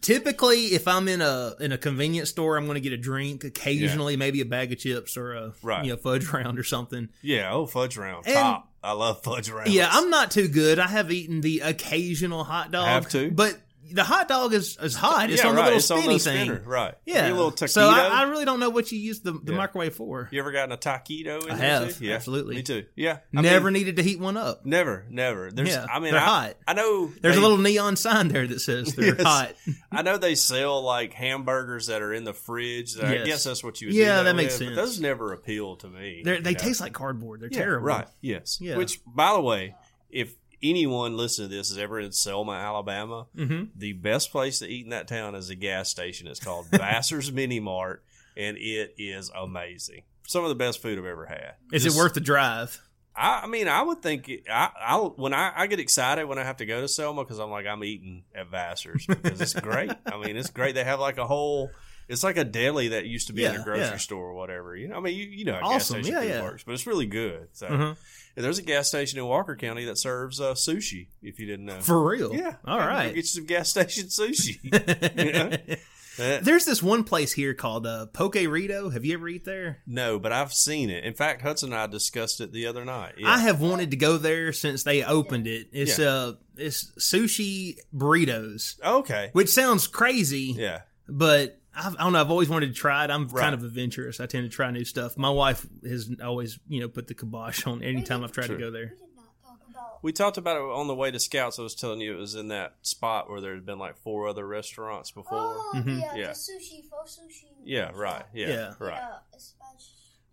[0.00, 3.44] typically, if I'm in a in a convenience store, I'm going to get a drink.
[3.44, 5.84] Occasionally, maybe a bag of chips or a Right.
[5.84, 7.08] you know fudge round or something.
[7.22, 7.52] Yeah.
[7.52, 8.26] Oh, fudge round.
[8.26, 8.69] And- Top.
[8.82, 9.70] I love fudge rounds.
[9.72, 10.78] Yeah, I'm not too good.
[10.78, 12.86] I have eaten the occasional hot dog.
[12.86, 13.30] Have to?
[13.30, 13.58] but
[13.92, 15.30] the hot dog is, is hot.
[15.30, 15.70] It's yeah, on right.
[15.70, 16.46] the little it's spinny thing.
[16.46, 16.62] spinner.
[16.64, 16.94] Right.
[17.06, 17.68] Yeah, Your little taquito.
[17.70, 19.58] so I, I really don't know what you use the, the Yeah.
[19.58, 20.28] microwave for.
[20.30, 21.44] You ever gotten a taquito?
[21.44, 22.00] In I have.
[22.00, 22.56] Yeah, absolutely.
[22.56, 22.84] Me too.
[22.96, 24.64] Yeah, I Never mean, needed to heat one up.
[24.64, 25.50] never, never.
[25.50, 25.68] There's.
[25.68, 26.54] Yeah, I mean, they're I, hot.
[26.66, 27.06] I know.
[27.20, 29.22] There's they- a little neon sign there that says they're Yes.
[29.22, 29.54] hot.
[29.92, 32.94] I know they sell like hamburgers that are in the fridge.
[32.94, 33.88] That I guess that's what you.
[33.88, 34.76] Would Yeah, do that makes with, sense.
[34.76, 36.22] But those never appeal to me.
[36.24, 36.58] They're, they know?
[36.58, 37.40] taste like cardboard.
[37.40, 37.86] They're terrible.
[37.86, 38.06] Right.
[38.20, 38.58] Yes.
[38.60, 38.76] Yeah.
[38.76, 39.74] Which, by the way,
[40.10, 44.66] if anyone listening to this is ever in Selma, Alabama, hmm the best place to
[44.68, 46.26] eat in that town is a gas station.
[46.26, 48.04] It's called Vassar's Mini Mart,
[48.36, 50.02] and it is amazing.
[50.26, 51.54] Some of the best food I've ever had.
[51.72, 52.80] Is Just- it worth the drive?
[53.16, 56.38] I, I mean, I would think it, I, I when I, I get excited when
[56.38, 59.52] I have to go to Selma because I'm like I'm eating at Vassar's because it's
[59.54, 59.90] great.
[60.06, 60.76] I mean, it's great.
[60.76, 61.70] They have like a whole.
[62.10, 63.96] It's like a deli that used to be in a grocery yeah.
[63.96, 64.74] store or whatever.
[64.76, 65.98] You know, I mean, you, you know how Awesome.
[65.98, 66.42] gas station Yeah, yeah.
[66.42, 67.48] works, but it's really good.
[67.52, 67.96] So Mhm.
[68.36, 71.08] and there's a gas station in Walker County that serves uh, sushi.
[71.22, 72.34] If you didn't know, For real?
[72.34, 74.58] yeah, All right, get you some gas station sushi.
[76.18, 76.40] Yeah.
[76.42, 78.90] There's this one place here called uh, Poke Rito.
[78.90, 79.78] Have you ever eat there?
[79.86, 81.04] no, but I've seen it.
[81.04, 83.14] In fact, Hudson and I discussed it the other night.
[83.16, 83.30] Yeah.
[83.30, 85.68] I have wanted to go there since they opened it.
[85.72, 86.08] It's Yeah.
[86.08, 89.30] uh, it's sushi burritos, okay.
[89.32, 90.80] which sounds crazy, Yeah.
[91.08, 92.20] but I've, I don't know.
[92.20, 93.10] I've always wanted to try it.
[93.10, 93.42] I'm Right.
[93.42, 94.20] kind of adventurous.
[94.20, 95.16] I tend to try new stuff.
[95.16, 98.56] My wife has always, you know, put the kibosh on anytime I've tried Sure.
[98.56, 98.94] to go there.
[98.98, 99.98] We did not talk about.
[100.02, 101.58] We talked about it on the way to Scouts.
[101.58, 104.26] I was telling you it was in that spot where there had been like four
[104.28, 105.38] other restaurants before.
[105.38, 105.84] Oh, Mhm.
[106.00, 106.26] the, uh, Yeah.
[106.28, 107.44] the sushi, pho sushi.
[107.62, 108.24] Yeah, right.
[108.34, 108.74] Yeah, Yeah.
[108.78, 108.94] right.
[109.00, 109.86] Yeah, especially.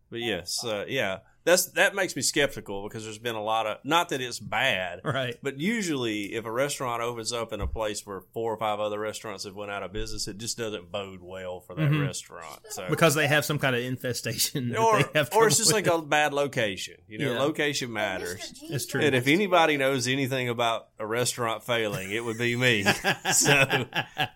[0.09, 3.77] But yes, uh, yeah, that's that makes me skeptical because there's been a lot of
[3.83, 5.35] not that it's bad, Right.
[5.41, 8.99] but usually if a restaurant opens up in a place where four or five other
[8.99, 12.05] restaurants have went out of business, it just doesn't bode well for that Mhm.
[12.05, 12.59] restaurant.
[12.69, 14.75] So Because they have some kind of infestation.
[14.75, 16.95] or they have or it's trouble just like a bad location.
[17.07, 17.39] You know, Yeah.
[17.41, 18.53] location matters.
[18.63, 19.01] It's true.
[19.01, 22.83] And if anybody knows anything about a restaurant failing, it would be me.
[23.33, 23.85] so,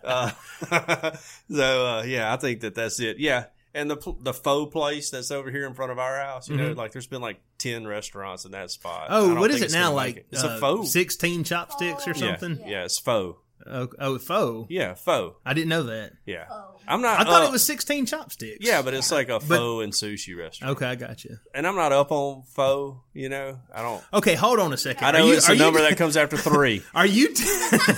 [0.03, 0.31] uh,
[1.51, 3.17] so uh, yeah, I think that that's it.
[3.19, 6.57] Yeah, and the the pho place that's over here in front of our house, you
[6.57, 9.09] know, like there's been like ten restaurants in that spot.
[9.09, 9.13] Mm-hmm.
[9.37, 9.93] Oh, what is it now?
[9.93, 10.25] Like it.
[10.31, 10.83] it's uh, a pho.
[10.83, 12.67] sixteen chopsticks or Oh, yeah, something?
[12.67, 13.37] yeah, it's pho.
[13.67, 14.65] Oh, oh, pho.
[14.69, 15.35] Yeah, pho.
[15.45, 16.13] I didn't know that.
[16.25, 16.70] Yeah, Oh.
[16.87, 17.19] I'm not.
[17.19, 18.57] I thought uh, it was sixteen chopsticks.
[18.65, 20.77] Yeah, but it's like a pho and sushi restaurant.
[20.77, 21.37] okay, I got you.
[21.53, 23.01] And I'm not up on pho.
[23.13, 24.03] You know, I don't.
[24.13, 25.05] Okay, hold on a second.
[25.05, 26.81] I know you, it's a number you, that comes after three.
[26.93, 27.45] Are you t-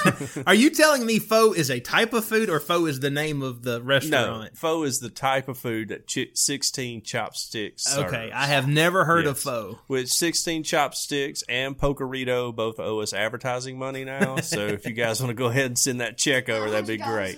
[0.47, 3.41] are you telling me pho is a type of food, or pho is the name
[3.41, 4.11] of the restaurant?
[4.11, 4.57] No, restaurant?
[4.57, 8.05] pho is the type of food that chi 16 chopsticks serves.
[8.13, 9.43] okay, I have never heard of Yes.
[9.43, 9.79] pho.
[9.87, 14.37] With 16 chopsticks and Pokerito both owe us advertising money now.
[14.37, 16.97] so if you guys want to go ahead and send that check over, that'd be
[16.97, 17.37] great.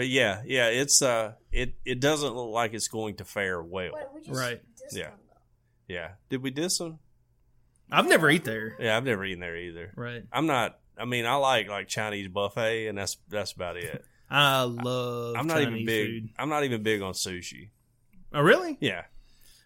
[0.00, 3.90] But yeah, yeah, it's uh, it it doesn't look like it's going to fare well.
[3.92, 4.62] Wait, we just Right.
[4.92, 5.10] Yeah.
[5.10, 5.18] them.
[5.88, 7.00] Yeah, did we diss them?
[7.92, 8.76] I've never eat there.
[8.80, 9.92] Yeah, I've never eaten there either.
[9.94, 10.22] Right.
[10.32, 10.78] I'm not.
[10.96, 14.02] I mean, I like like Chinese buffet, and that's that's about it.
[14.30, 15.36] I love.
[15.36, 16.06] I'm not Chinese even big.
[16.06, 16.28] Food.
[16.38, 17.68] I'm not even big on sushi.
[18.32, 18.78] Oh, really?
[18.80, 19.02] Yeah,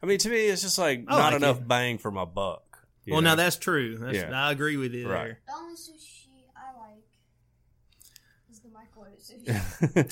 [0.03, 1.69] I mean, to me, it's just like I not like enough it.
[1.69, 2.87] bang for my buck.
[3.07, 3.31] Well, know?
[3.31, 3.99] now that's true.
[3.99, 4.33] That's, Yeah.
[4.33, 5.23] I agree with you Right.
[5.27, 5.41] there.
[5.47, 7.05] The only sushi I like
[8.51, 9.14] is the microwave sushi.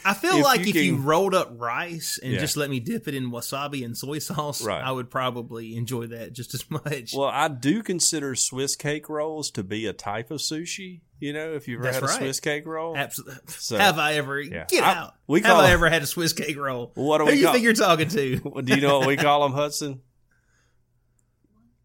[0.05, 2.39] I feel If like you if you rolled up rice and Yeah.
[2.41, 4.83] just let me dip it in wasabi and soy sauce, Right.
[4.83, 7.13] I would probably enjoy that just as much.
[7.15, 11.01] Well, I do consider Swiss cake rolls to be a type of sushi.
[11.21, 12.19] You know, if you've ever That's had a right.
[12.19, 12.97] Swiss cake roll.
[12.97, 13.37] Absolutely.
[13.49, 14.41] So- have I ever?
[14.41, 14.65] Yeah.
[14.69, 15.15] Get I- out.
[15.27, 16.91] we have call I it- ever had a Swiss cake roll?
[16.95, 18.37] What do Who we you call- think you're talking to?
[18.65, 20.01] Do you know what we call them, Hudson?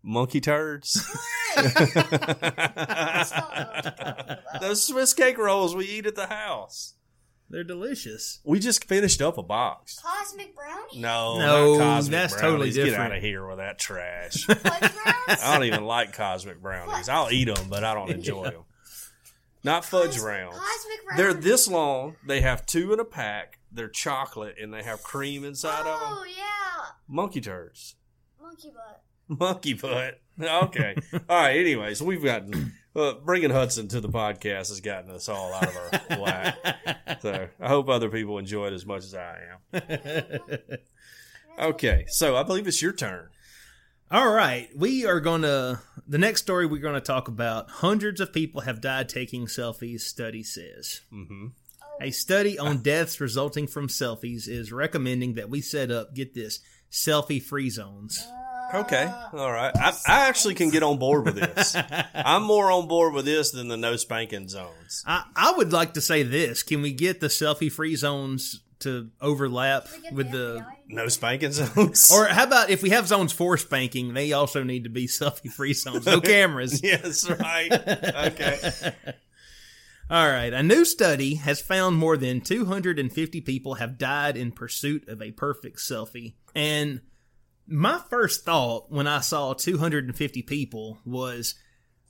[0.03, 1.05] Monkey turds.
[4.61, 6.93] Those Swiss cake rolls we eat at the house.
[7.49, 8.39] They're delicious.
[8.43, 9.99] We just finished up a box.
[9.99, 10.99] Cosmic brownie?
[10.99, 12.41] No, No, cosmic that's brownies.
[12.51, 13.11] totally Get different.
[13.13, 14.43] out of here with that trash.
[14.45, 14.93] Fudge brownies?
[15.43, 17.07] I don't even like cosmic brownies.
[17.07, 18.63] I'll eat them, but I don't enjoy them.
[19.63, 20.57] Not fudge Cos- rounds.
[20.57, 22.15] Cosmic They're this long.
[22.25, 23.59] They have two in a pack.
[23.71, 25.95] They're chocolate and they have cream inside of them.
[26.03, 26.85] Oh, yeah.
[27.07, 27.95] Monkey turds.
[28.41, 29.39] Monkey butt.
[29.39, 30.19] Monkey butt.
[30.39, 30.95] Okay.
[31.13, 31.57] all right.
[31.57, 35.77] Anyways, we've gotten uh, bringing Hudson to the podcast has gotten us all out of
[35.77, 37.19] our whack.
[37.21, 39.39] So I hope other people enjoy it as much as I
[39.73, 40.59] am.
[41.59, 42.05] Okay.
[42.07, 43.29] So I believe it's your turn.
[44.09, 47.69] All right, we are going to the next story we're going to talk about.
[47.69, 49.99] Hundreds of people have died taking selfies.
[50.01, 51.47] Study says Mm-hmm.
[51.99, 56.61] a study on deaths resulting from selfies is recommending that we set up get this
[56.89, 58.25] selfie free zones.
[58.73, 59.11] Okay.
[59.33, 59.71] All right.
[59.75, 61.75] I, I actually can get on board with this.
[62.13, 65.03] I'm more on board with this than the no spanking zones.
[65.05, 69.09] I, I would like to say this: Can we get the selfie free zones to
[69.21, 70.59] overlap with the?
[70.59, 70.65] FBI.
[70.89, 72.11] No spanking zones.
[72.13, 75.51] Or how about if we have zones for spanking, they also need to be selfie
[75.51, 76.81] free zones, no cameras.
[76.81, 77.71] yes, right.
[77.71, 78.57] Okay.
[80.09, 80.53] All right.
[80.53, 85.31] A new study has found more than 250 people have died in pursuit of a
[85.31, 86.35] perfect selfie.
[86.55, 87.01] And
[87.67, 91.55] my first thought when I saw 250 people was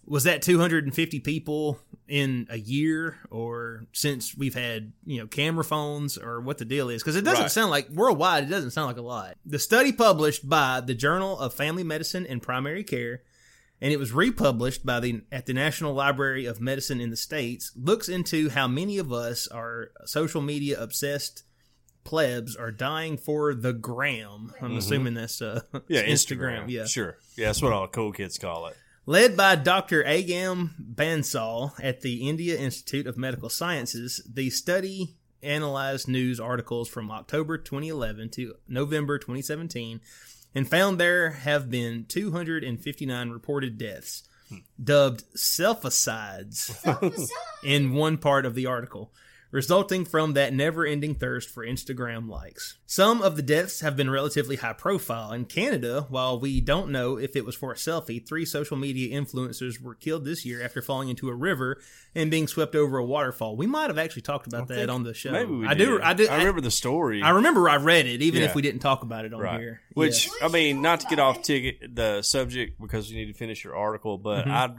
[0.06, 6.18] was that 250 people in a year or since we've had, you know, camera phones
[6.18, 7.52] or what the deal is because it doesn't Right.
[7.52, 9.36] sound like worldwide it doesn't sound like a lot.
[9.46, 13.24] The study published by the Journal of Family Medicine and Primary Care
[13.82, 17.72] and it was republished by the at the National Library of Medicine in the States,
[17.76, 21.44] looks into how many of us are social media obsessed
[22.08, 24.54] plebs are dying for the gram.
[24.62, 25.94] I'm assuming that's uh, Mm-hmm.
[25.94, 26.64] Yeah, Instagram.
[26.64, 26.70] Instagram.
[26.70, 27.18] Yeah, Sure.
[27.36, 28.76] Yeah, that's what all the cool kids call it.
[29.06, 30.04] Led by Dr.
[30.04, 37.12] Agam Bansal at the India Institute of Medical Sciences, the study analyzed news articles from
[37.12, 40.02] October 2011 to November 2017
[40.56, 44.24] and found there have been 259 reported deaths,
[44.84, 47.30] dubbed selficides
[47.64, 49.12] in one part of the article,
[49.52, 52.78] resulting from that never ending thirst for Instagram likes.
[52.86, 55.32] Some of the deaths have been relatively high profile.
[55.32, 59.20] In Canada, while we don't know if it was for a selfie, three social media
[59.20, 61.80] influencers were killed this year after falling into a river
[62.16, 63.56] and being swept over a waterfall.
[63.56, 65.32] We might have actually talked about that on the show.
[65.32, 65.86] Maybe we I did.
[65.86, 66.00] do.
[66.02, 66.28] I do.
[66.28, 67.22] I remember the story.
[67.22, 68.48] I remember I read it, even Yeah.
[68.48, 69.60] if we didn't talk about it on right.
[69.60, 69.82] here.
[69.94, 70.48] Which Yeah.
[70.48, 73.76] I mean, not to get off ticket the subject because you need to finish your
[73.76, 74.52] article, but Mhm.
[74.52, 74.70] I,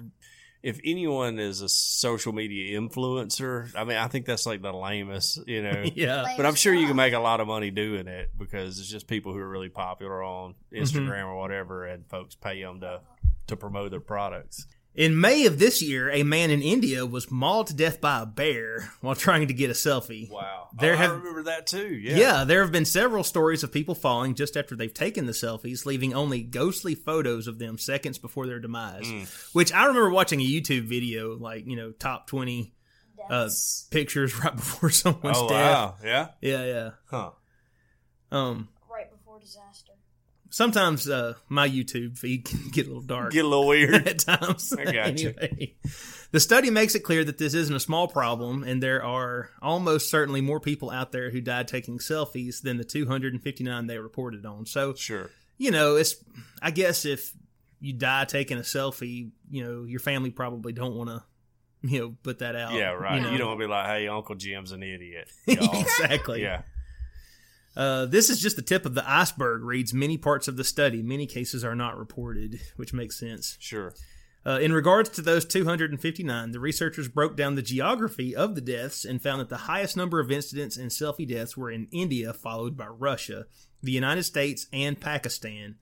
[0.62, 5.40] if anyone is a social media influencer, I mean, I think that's like the lamest,
[5.46, 5.84] you know.
[5.94, 8.88] yeah, But I'm sure you can make a lot of money doing it because it's
[8.88, 10.82] just people who are really popular on mm-hmm.
[10.82, 13.00] Instagram or whatever, and folks pay them to
[13.46, 14.66] to promote their products.
[14.98, 18.26] In May of this year, a man in India was mauled to death by a
[18.26, 20.28] bear while trying to get a selfie.
[20.28, 21.94] Wow, There Oh, have- I remember that too.
[21.94, 22.44] Yeah, Yeah.
[22.44, 26.14] there have been several stories of people falling just after they've taken the selfies, leaving
[26.14, 29.06] only ghostly photos of them seconds before their demise.
[29.06, 29.54] Mm.
[29.54, 32.74] Which I remember watching a YouTube video, like, you know, top 20
[33.30, 33.48] uh,
[33.92, 35.74] pictures right before someone's Oh death.
[35.76, 36.90] wow, yeah, Yeah, yeah.
[37.06, 37.30] huh?
[38.32, 39.87] Um, right before disaster.
[40.58, 43.32] Sometimes uh, my YouTube feed can get a little dark.
[43.32, 43.94] Get a little weird.
[44.08, 44.72] at times.
[44.72, 45.32] I got you.
[46.32, 50.10] the study makes it clear that this isn't a small problem, and there are almost
[50.10, 54.66] certainly more people out there who died taking selfies than the 259 they reported on.
[54.66, 55.30] So, Sure.
[55.58, 56.16] you know, it's
[56.60, 57.32] I guess if
[57.80, 61.22] you die taking a selfie, you know, your family probably don't want to,
[61.82, 62.72] you know, put that out.
[62.72, 63.22] Yeah, right.
[63.22, 66.42] You, You, don't want to be like, "Hey, Uncle Jim's an idiot." exactly.
[66.42, 66.62] yeah.
[67.78, 69.62] Uh, this is just the tip of the iceberg.
[69.62, 71.00] Reads many parts of the study.
[71.02, 73.56] Many cases are not reported, which makes sense.
[73.60, 73.94] Sure.
[74.44, 79.04] Uh, in regards to those 259, the researchers broke down the geography of the deaths
[79.04, 82.76] and found that the highest number of incidents and selfie deaths were in India, followed
[82.76, 83.46] by Russia,
[83.82, 85.76] the United States, and Pakistan.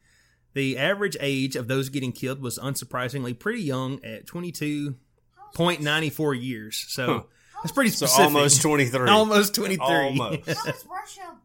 [0.54, 6.84] The average age of those getting killed was unsurprisingly pretty young at 22.94 years.
[6.88, 7.22] So Huh.
[7.62, 8.24] that's pretty So specific.
[8.34, 9.08] almost twenty three.
[9.08, 9.86] Almost 23.
[9.86, 10.48] Almost.
[10.48, 11.36] How does Russia have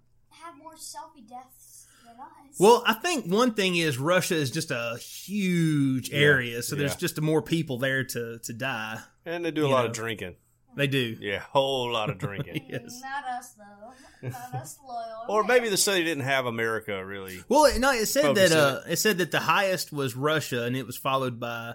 [0.71, 2.59] more selfie deaths than us?
[2.59, 6.91] Well, I think one thing is Russia is just a huge Yeah, area, so there's
[6.93, 6.97] yeah.
[6.97, 8.99] just more people there to, to die.
[9.25, 9.87] And they do a lot know.
[9.87, 10.35] of drinking.
[10.75, 11.17] They do.
[11.19, 12.65] Yeah, a whole lot of drinking.
[12.69, 13.01] Yes.
[13.03, 14.29] Not us though.
[14.29, 15.25] Not us loyal.
[15.27, 17.43] or maybe the study didn't have America really.
[17.49, 20.77] Well, no, it said that in uh, it said that the highest was Russia, and
[20.77, 21.73] it was followed by.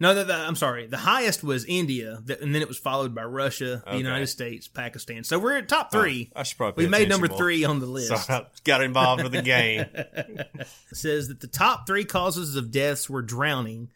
[0.00, 0.86] No, the, the, I'm sorry.
[0.86, 3.98] The highest was India, and then it was followed by Russia, the Okay.
[3.98, 5.24] United States, Pakistan.
[5.24, 6.30] So we're at top three.
[6.34, 6.86] Oh, I should probably.
[6.86, 7.36] we made number more.
[7.36, 8.08] three on the list.
[8.26, 9.84] So I got involved with the game.
[10.92, 13.90] Says that the top three causes of deaths were drowning,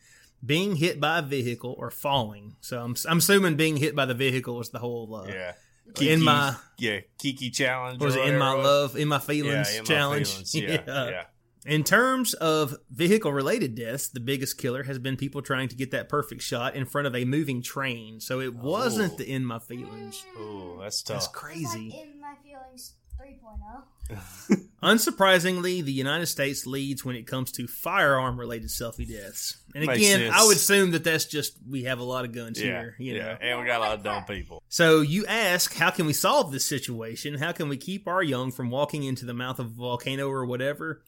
[0.44, 2.56] being hit by a vehicle, or falling.
[2.60, 5.14] So I'm, I'm assuming being hit by the vehicle was the whole.
[5.14, 5.52] Uh, Yeah.
[6.00, 8.00] In my yeah Kiki challenge.
[8.00, 8.66] was or it in my whatever it was.
[8.94, 10.28] love, in my feelings yeah, in my challenge?
[10.50, 11.24] feelings, Yeah, yeah.
[11.66, 15.92] In terms of vehicle related deaths, the biggest killer has been people trying to get
[15.92, 18.20] that perfect shot in front of a moving train.
[18.20, 19.16] So it wasn't Oh.
[19.16, 20.24] the in my feelings.
[20.36, 21.32] Oh, that's That's tough.
[21.32, 21.90] That's crazy.
[21.90, 23.24] Like in my feelings oh.
[23.24, 23.84] 3.0.
[24.82, 29.56] Unsurprisingly, the United States leads when it comes to firearm related selfie deaths.
[29.74, 30.34] And Makes again, sense.
[30.34, 33.14] I would assume that that's just we have a lot of guns yeah, here, you
[33.14, 33.22] yeah.
[33.22, 33.38] know.
[33.40, 34.62] And we got a lot of dumb people.
[34.68, 37.38] So you ask, how can we solve this situation?
[37.38, 40.44] How can we keep our young from walking into the mouth of a volcano or
[40.44, 41.00] whatever?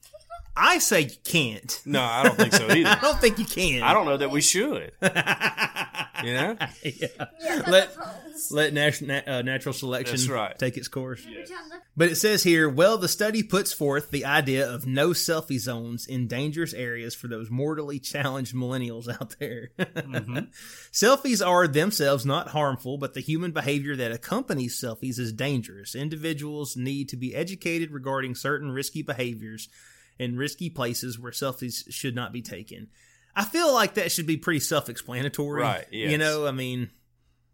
[0.59, 1.83] I say you can't.
[1.85, 2.89] No, I don't think so either.
[2.91, 3.83] I don't think you can.
[3.83, 4.93] I don't know that we should.
[6.25, 6.57] You know?
[6.83, 7.09] yeah.
[7.45, 7.91] Yeah, Let-
[8.51, 10.59] Let nat- nat- uh, natural selection right.
[10.59, 11.21] take its course.
[11.27, 14.87] Every time the- But it says here, well, the study puts forth the idea of
[14.87, 19.69] no selfie zones in dangerous areas for those mortally challenged millennials out there.
[20.91, 25.95] Selfies are themselves not harmful, but the human behavior that accompanies selfies is dangerous.
[25.95, 29.69] Individuals need to be educated regarding certain risky behaviors
[30.19, 32.89] and risky places where selfies should not be taken.
[33.35, 35.61] I feel like that should be pretty self-explanatory.
[35.63, 36.91] Right, You know, I mean,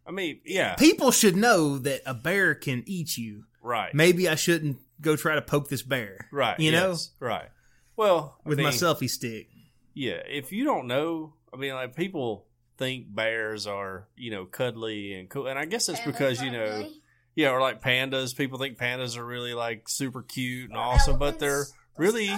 [0.06, 3.44] I mean, yeah, people should know that a bear can eat you.
[3.62, 6.28] right, Maybe I shouldn't go try to poke this bear.
[6.30, 6.58] right.
[6.60, 7.48] You know, right.
[7.96, 9.48] Well, I with my selfie stick.
[9.94, 10.20] yeah.
[10.28, 12.46] If you don't know, I mean, like people
[12.78, 16.88] think bears are you know cuddly and cool, and I guess it's because you know,
[17.34, 18.36] yeah, or like pandas.
[18.36, 21.74] People think pandas are really like super cute and awesome, but they're elephants.
[21.96, 22.30] Really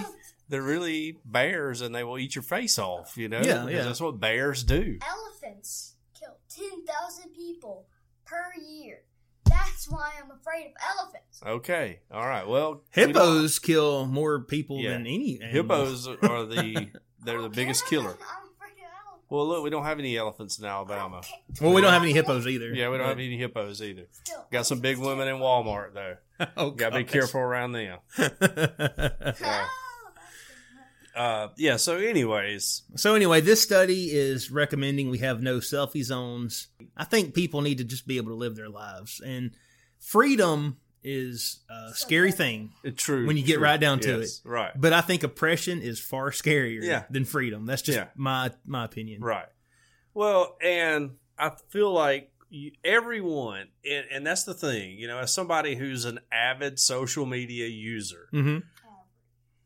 [0.49, 3.17] they're really bears, and they will eat your face off.
[3.17, 3.83] You know, Yeah, yeah.
[3.83, 4.99] That's what bears do.
[5.07, 7.87] Elephants kill 10,000 people
[8.25, 8.99] per year.
[9.45, 11.41] That's why I'm afraid of elephants.
[11.45, 12.47] Okay, all right.
[12.47, 14.91] Well, we Hippos kill more people Yeah.
[14.91, 15.51] than any animal.
[15.53, 16.89] hippos are the
[17.23, 18.09] they're the Okay, biggest I'm- killer.
[18.11, 18.44] I'm afraid of
[19.29, 21.21] Well, look, we don't have any elephants in Alabama.
[21.59, 22.73] Well, we don't have any hippos either.
[22.73, 24.07] Yeah, we don't have any hippos either.
[24.51, 26.15] Got some big women in Walmart though.
[26.57, 27.99] Oh, Got to be careful around them.
[31.15, 31.77] Uh, yeah.
[31.77, 36.67] So, anyways, So anyway, this study is recommending we have no selfie zones.
[36.97, 39.51] I think people need to just be able to live their lives, and
[39.97, 40.75] freedom
[41.05, 42.71] is a scary thing.
[42.97, 43.27] true.
[43.27, 43.63] When you get true.
[43.63, 47.03] right down to Yes, right, But I think oppression is far scarier Yeah.
[47.09, 47.65] than freedom.
[47.65, 48.07] That's just Yeah.
[48.15, 49.21] my my opinion.
[49.21, 49.47] right.
[50.13, 55.33] Well, and I feel like you, everyone, and, and that's the thing, you know, as
[55.33, 58.59] somebody who's an avid social media user, hmm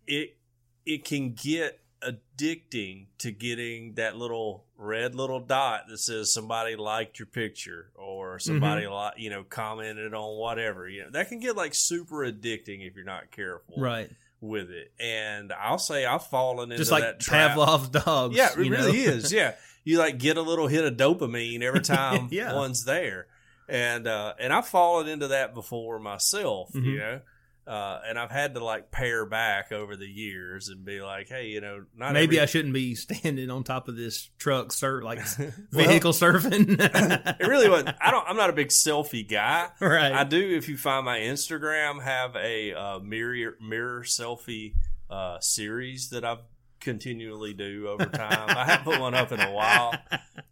[0.07, 0.37] it
[0.85, 7.19] it can get addicting to getting that little red little dot that says somebody liked
[7.19, 8.93] your picture or somebody Mm-hmm.
[8.93, 12.95] like you know commented on whatever you know that can get like super addicting if
[12.95, 14.09] you're not careful Right.
[14.39, 18.37] with it and i'll say i've fallen into Just like that trap Pavlov's dogs.
[18.37, 19.11] yeah it you really know?
[19.11, 22.55] is yeah you like get a little hit of dopamine every time Yeah.
[22.55, 23.27] one's there
[23.67, 26.97] and uh and i've fallen into that before myself you Mhm.
[26.99, 27.21] know
[27.69, 31.49] uh, and I've had to like pare back over the years and be like, hey,
[31.49, 35.03] you know, not Maybe every- I shouldn't be standing on top of this truck, sir,
[35.03, 36.77] like Well, vehicle surfing.
[37.39, 37.95] it really wasn't.
[38.01, 38.27] I don't.
[38.27, 39.67] I'm not a big selfie guy.
[39.79, 40.11] right.
[40.11, 40.39] I do.
[40.39, 44.73] If you find my Instagram, have a uh, mirror mirror selfie
[45.11, 46.39] uh, series that I've
[46.79, 48.49] continually do over time.
[48.49, 49.93] I haven't put one up in a while,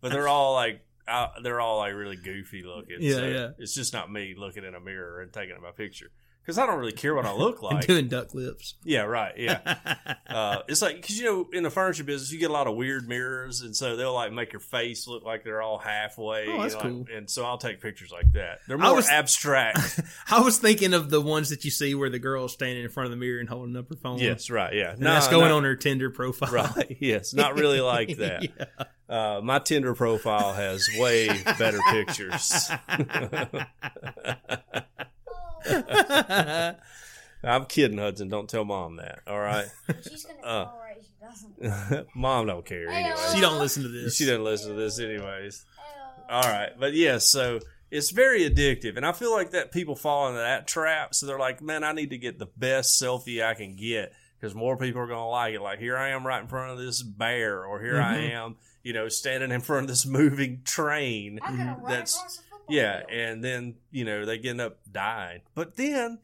[0.02, 2.98] but they're all like uh, they're all like really goofy looking.
[3.00, 3.50] Yeah, so yeah.
[3.58, 6.12] It's just not me looking in a mirror and taking my picture
[6.48, 7.86] because I don't really care what I look like.
[7.86, 8.76] doing duck lips.
[8.86, 9.34] yeah, right.
[9.38, 9.76] Yeah.
[10.28, 12.76] Uh, it's like because you know in the furniture business you get a lot of
[12.76, 16.46] weird mirrors, and so they'll like make your face look like they're all halfway.
[16.48, 17.00] Oh, that's you know, cool.
[17.00, 18.60] like- and so I'll take pictures like that.
[18.68, 20.00] They're I more was- abstract.
[20.30, 23.06] I was thinking of the ones that you see where the girl's standing in front
[23.06, 24.20] of the mirror and holding up her phone.
[24.20, 24.74] yes, right.
[24.74, 26.52] Yeah, And that's going on her Tinder profile.
[26.76, 26.98] Right.
[27.00, 28.44] Yes, not really like that.
[28.44, 28.86] Yeah.
[29.10, 32.70] Uh, my Tinder profile has way better pictures.
[37.44, 38.30] I'm kidding, Hudson.
[38.30, 39.20] Don't tell mom that.
[39.28, 39.68] All right,
[40.10, 40.66] She's gonna Uh.
[40.66, 40.98] call right.
[41.02, 42.08] She doesn't.
[42.16, 43.18] mom don't care Hey, anyway.
[43.34, 44.16] she don't listen to this.
[44.16, 45.66] She doesn't listen to this anyways.
[46.30, 47.60] All right, but yes, so
[47.90, 51.16] it's very addictive, and I feel like that people fall into that trap.
[51.16, 54.54] So they're like, "Man, I need to get the best selfie I can get because
[54.54, 56.80] more people are going to like it." Like here I am right in front of
[56.80, 58.30] this bear, or here I Mhm.
[58.32, 61.40] am, you know, standing in front of this moving train.
[61.42, 65.42] I'm gonna That's- across a football Yeah, and then you know they end up dying.
[65.56, 66.20] But then,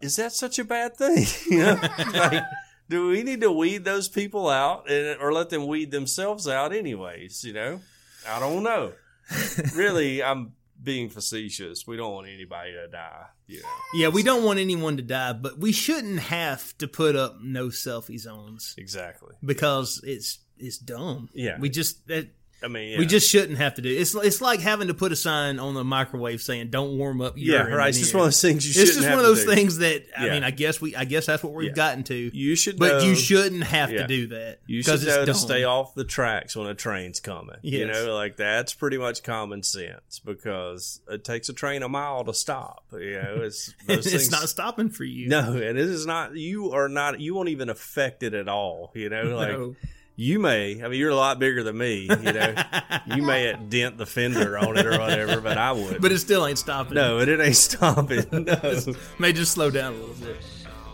[0.00, 1.26] is that such a bad thing?
[1.50, 1.80] you know,
[2.14, 2.42] like,
[2.88, 6.72] do we need to weed those people out, and, or let them weed themselves out,
[6.72, 7.44] anyways?
[7.44, 7.80] You know,
[8.28, 8.92] I don't know.
[9.74, 10.52] really, I'm
[10.82, 11.86] being facetious.
[11.86, 13.26] We don't want anybody to die.
[13.46, 17.16] You know, Yeah, we don't want anyone to die, but we shouldn't have to put
[17.16, 19.34] up no selfie zones exactly.
[19.44, 21.28] because it's it's dumb.
[21.32, 21.58] Yeah.
[21.58, 22.28] we just that,
[22.62, 23.88] I mean, we just shouldn't have to do.
[23.88, 27.34] It's it's like having to put a sign on the microwave saying "Don't warm up."
[27.38, 27.88] Your Yeah, right.
[27.88, 29.54] It's just one of those things you It's just one of those do.
[29.54, 30.32] things that I Yeah.
[30.34, 31.74] mean, I guess we I guess that's what we've Yeah.
[31.74, 32.14] gotten to.
[32.36, 34.02] You should, But know, you shouldn't have Yeah.
[34.02, 37.56] to do that You should know to stay off the tracks when a train's coming.
[37.62, 42.24] You know, like that's pretty much common sense because it takes a train a mile
[42.24, 42.84] to stop.
[42.92, 44.30] You know, it's it's things.
[44.30, 45.28] not stopping for you.
[45.28, 46.36] no, and it is not.
[46.36, 47.20] You are not.
[47.20, 48.92] You won't even affect it at all.
[48.94, 49.76] You know, like No.
[50.20, 50.82] You may.
[50.84, 52.02] I mean, you're a lot bigger than me.
[52.02, 52.54] You know,
[53.16, 56.02] you may dent the fender on it or whatever, but I would.
[56.02, 56.94] but it still ain't stopping.
[56.94, 58.24] no, and it ain't stopping.
[58.32, 58.78] No.
[59.18, 60.36] may just slow down a little bit.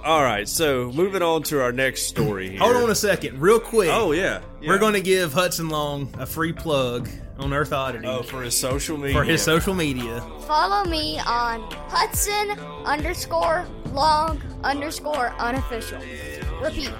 [0.05, 2.51] All right, so moving on to our next story.
[2.51, 2.61] Here.
[2.61, 3.91] Hold on a second, real quick.
[3.93, 7.09] Oh yeah, We're going to give Hudson Long a free plug
[7.39, 9.16] on Earth Oddity Oh, for his social media.
[9.16, 10.20] for his social media.
[10.47, 12.51] Follow me on Hudson
[12.85, 15.99] underscore long underscore unofficial.
[16.62, 16.93] Repeat.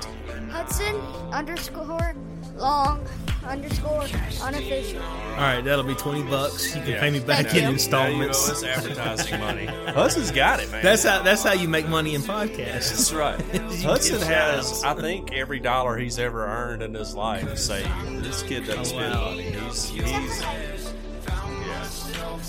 [0.57, 0.97] Hudson
[1.33, 2.15] underscore
[2.57, 3.07] long
[3.47, 4.07] underscore
[4.43, 5.03] unofficial.
[5.03, 6.75] All right, that'll be twenty bucks.
[6.75, 7.01] You can Yeah.
[7.01, 7.71] pay me back Thank in you.
[7.73, 8.49] installments.
[8.49, 9.67] Now you owe us advertising money.
[9.89, 10.83] Hudson's got it, man.
[10.83, 12.89] That's how that's how you make money in podcasts.
[12.89, 13.39] That's right.
[13.83, 14.83] Hudson has.
[14.83, 17.91] I think, every dollar he's ever earned in his life saved.
[18.25, 19.25] This kid doesn't Oh, spend wow.
[19.33, 19.43] money.
[19.51, 20.63] He's, he's, yeah.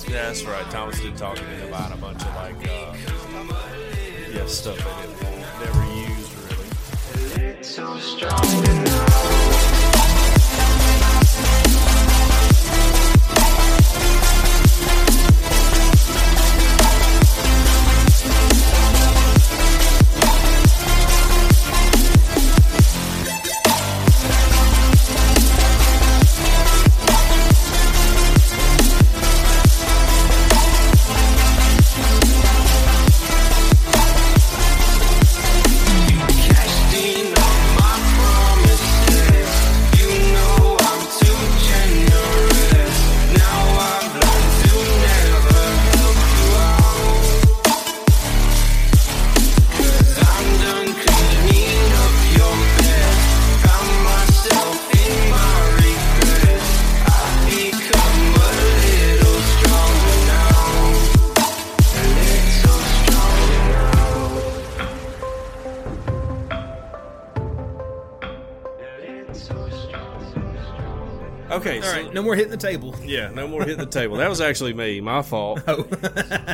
[0.10, 0.66] That's right.
[0.72, 2.96] Thomas did talk to me about a bunch of like, uh,
[4.34, 4.84] yeah, stuff they
[5.26, 5.87] didn't, never used really.
[7.62, 9.57] So strong enough.
[72.18, 72.96] No more hitting the table.
[73.06, 74.18] yeah, no more hitting the table.
[74.18, 75.62] That was actually me, my fault.
[75.68, 75.88] Oh.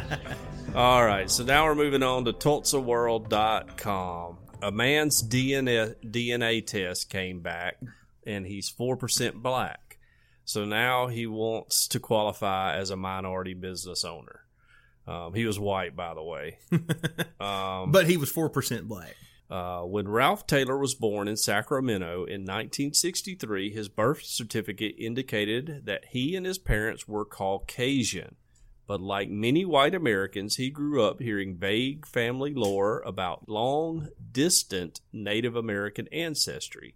[0.76, 4.40] All right, so now we're moving on to TulsaWorld.com.
[4.62, 7.78] A man's DNA DNA test came back,
[8.28, 10.00] and he's four percent black.
[10.44, 14.42] So now he wants to qualify as a minority business owner.
[15.08, 16.58] Um, he was white, by the way.
[17.40, 19.16] Um, but he was four percent black.
[19.50, 26.06] Uh, when Ralph Taylor was born in Sacramento in 1963, his birth certificate indicated that
[26.10, 28.36] he and his parents were Caucasian.
[28.88, 35.02] But like many white Americans, he grew up hearing vague family lore about long, distant
[35.12, 36.96] Native American ancestry.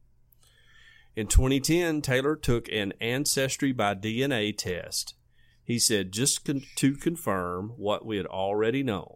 [1.16, 5.16] In 2010, Taylor took an ancestry by DNA test.
[5.64, 9.16] He said just con- to confirm what we had already known.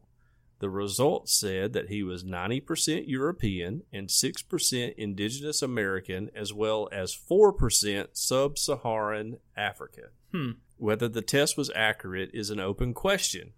[0.62, 7.18] The results said that he was 90% European and 6% Indigenous American, as well as
[7.18, 10.10] 4% Sub Saharan African.
[10.32, 10.52] Hmm.
[10.78, 13.54] Whether the test was accurate is an open question.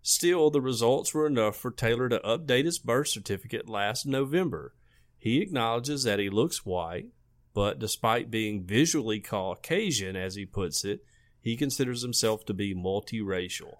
[0.00, 4.74] Still, the results were enough for Taylor to update his birth certificate last November.
[5.18, 7.08] He acknowledges that he looks white,
[7.52, 11.04] but despite being visually Caucasian, as he puts it,
[11.42, 13.74] he considers himself to be multiracial.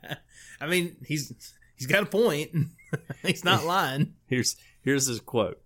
[0.60, 2.50] I mean, he's he's got a point.
[3.22, 4.14] he's not lying.
[4.26, 5.60] Here's here's his quote.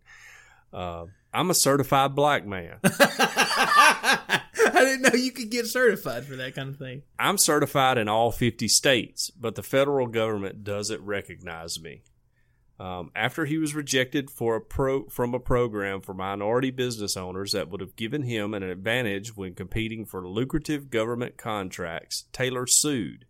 [0.72, 2.78] Uh, I'm a certified black man.
[2.84, 4.40] I
[4.74, 7.02] didn't know you could get certified for that kind of thing.
[7.18, 12.02] I'm certified in all 50 states, but the federal government doesn't recognize me.
[12.78, 17.52] Um, after he was rejected for a pro from a program for minority business owners
[17.52, 23.26] that would have given him an advantage when competing for lucrative government contracts, Taylor sued.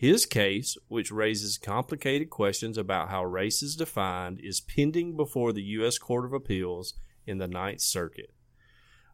[0.00, 5.60] His case, which raises complicated questions about how race is defined, is pending before the
[5.62, 5.98] U.S.
[5.98, 6.94] Court of Appeals
[7.26, 8.32] in the Ninth Circuit.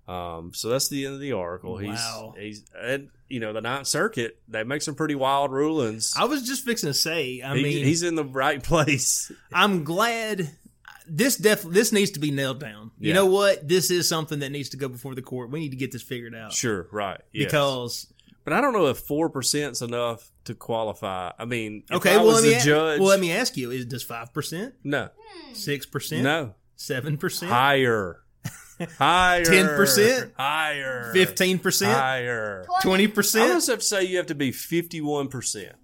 [0.07, 1.73] Um, so that's the end of the article.
[1.83, 2.35] Wow.
[2.39, 6.15] He's, he's, and you know, the Ninth Circuit they make some pretty wild rulings.
[6.17, 7.43] I was just fixing to say.
[7.43, 9.33] I He- mean, he's in the right place.
[9.53, 10.53] I'm glad
[11.09, 12.93] this def this needs to be nailed down.
[13.01, 13.15] You Yeah.
[13.15, 13.67] know what?
[13.67, 15.51] This is something that needs to go before the court.
[15.51, 17.21] We need to get this figured out Sure, right.
[17.33, 17.47] yes.
[17.47, 18.13] because
[18.47, 21.33] but I don't know if four percent's enough to qualify.
[21.37, 22.15] I mean, if okay.
[22.15, 23.01] I well, was let me the a- judge.
[23.01, 25.53] well let me ask you: Is does five percent, no, hmm.
[25.55, 28.21] six percent, no, seven percent, higher,
[28.99, 30.31] higher, 10%?
[30.39, 32.65] higher, fifteen percent, higher.
[32.83, 33.43] Twenty percent?
[33.43, 33.51] I percent?
[33.51, 35.75] almost have to say you have to be fifty-one percent.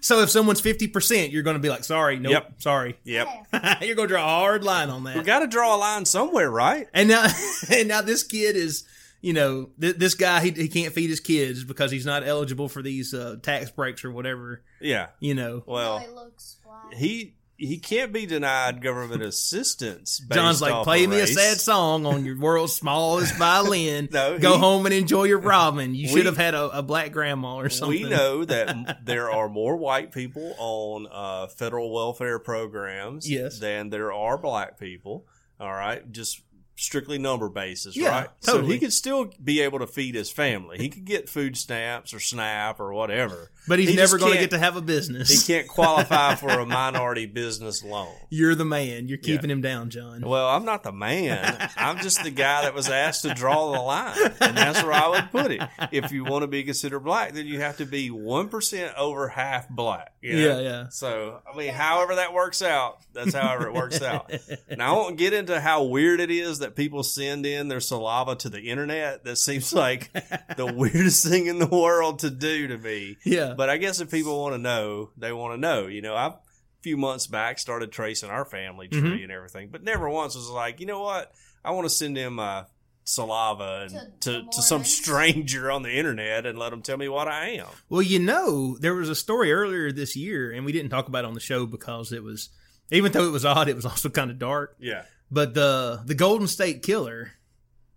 [0.00, 2.52] So if someone's fifty percent, you're going to be like, "Sorry, nope, Yep.
[2.58, 3.26] sorry." Yep,
[3.82, 5.16] you're going to draw a hard line on that.
[5.16, 6.86] we got to draw a line somewhere, right?
[6.92, 7.26] And now,
[7.70, 8.84] and now this kid is,
[9.24, 12.68] you know, th- this guy he, he can't feed his kids because he's not eligible
[12.68, 14.62] for these uh, tax breaks or whatever.
[14.80, 15.08] Yeah.
[15.20, 16.90] You know, Well, It looks fly.
[16.96, 20.18] he he can't be denied government assistance.
[20.20, 24.08] based John's like, off play of me a sad song on your world's smallest violin.
[24.12, 25.94] No, Go he- home and enjoy your ramen.
[25.94, 28.02] You We- should have had a, a black grandma or something.
[28.02, 33.58] We know that there are more white people on uh, federal welfare programs Yes.
[33.60, 35.26] than there are black people.
[35.60, 36.42] All right, just
[36.76, 38.28] strictly number basis, Yeah, right?
[38.40, 40.78] So he could still be able to feed his family.
[40.78, 43.50] He could get food stamps or SNAP or whatever.
[43.66, 45.28] But he's He never going to get to have a business.
[45.30, 48.14] He can't qualify for a minority business loan.
[48.30, 49.08] You're the man.
[49.08, 50.20] You're keeping him down, John.
[50.20, 51.70] Well, I'm not the man.
[51.76, 54.18] I'm just the guy that was asked to draw the line.
[54.40, 55.62] And that's where I would put it.
[55.92, 59.68] If you want to be considered black, then you have to be 1% over half
[59.68, 60.12] black.
[60.20, 60.38] you know?
[60.38, 60.88] Yeah, yeah.
[60.90, 64.30] So, I mean, however that works out, that's however it works out.
[64.76, 68.34] Now, I won't get into how weird it is that people send in their saliva
[68.36, 69.24] to the internet.
[69.24, 70.12] That seems like
[70.56, 73.16] the weirdest thing in the world to do to me.
[73.24, 73.53] Yeah.
[73.56, 75.86] But I guess if people want to know, they want to know.
[75.86, 76.34] You know, I a
[76.82, 79.22] few months back started tracing our family tree Mhm.
[79.24, 81.32] and everything, but never once was like, you know what?
[81.64, 82.64] I want to send in my
[83.04, 87.08] saliva and To to, to, some stranger on the internet and let them tell me
[87.08, 87.66] what I am.
[87.88, 91.24] Well, you know, there was a story earlier this year, and we didn't talk about
[91.24, 92.48] it on the show because it was,
[92.90, 94.76] even though it was odd, it was also kind of dark.
[94.78, 95.04] Yeah.
[95.30, 97.32] But the the Golden State Killer,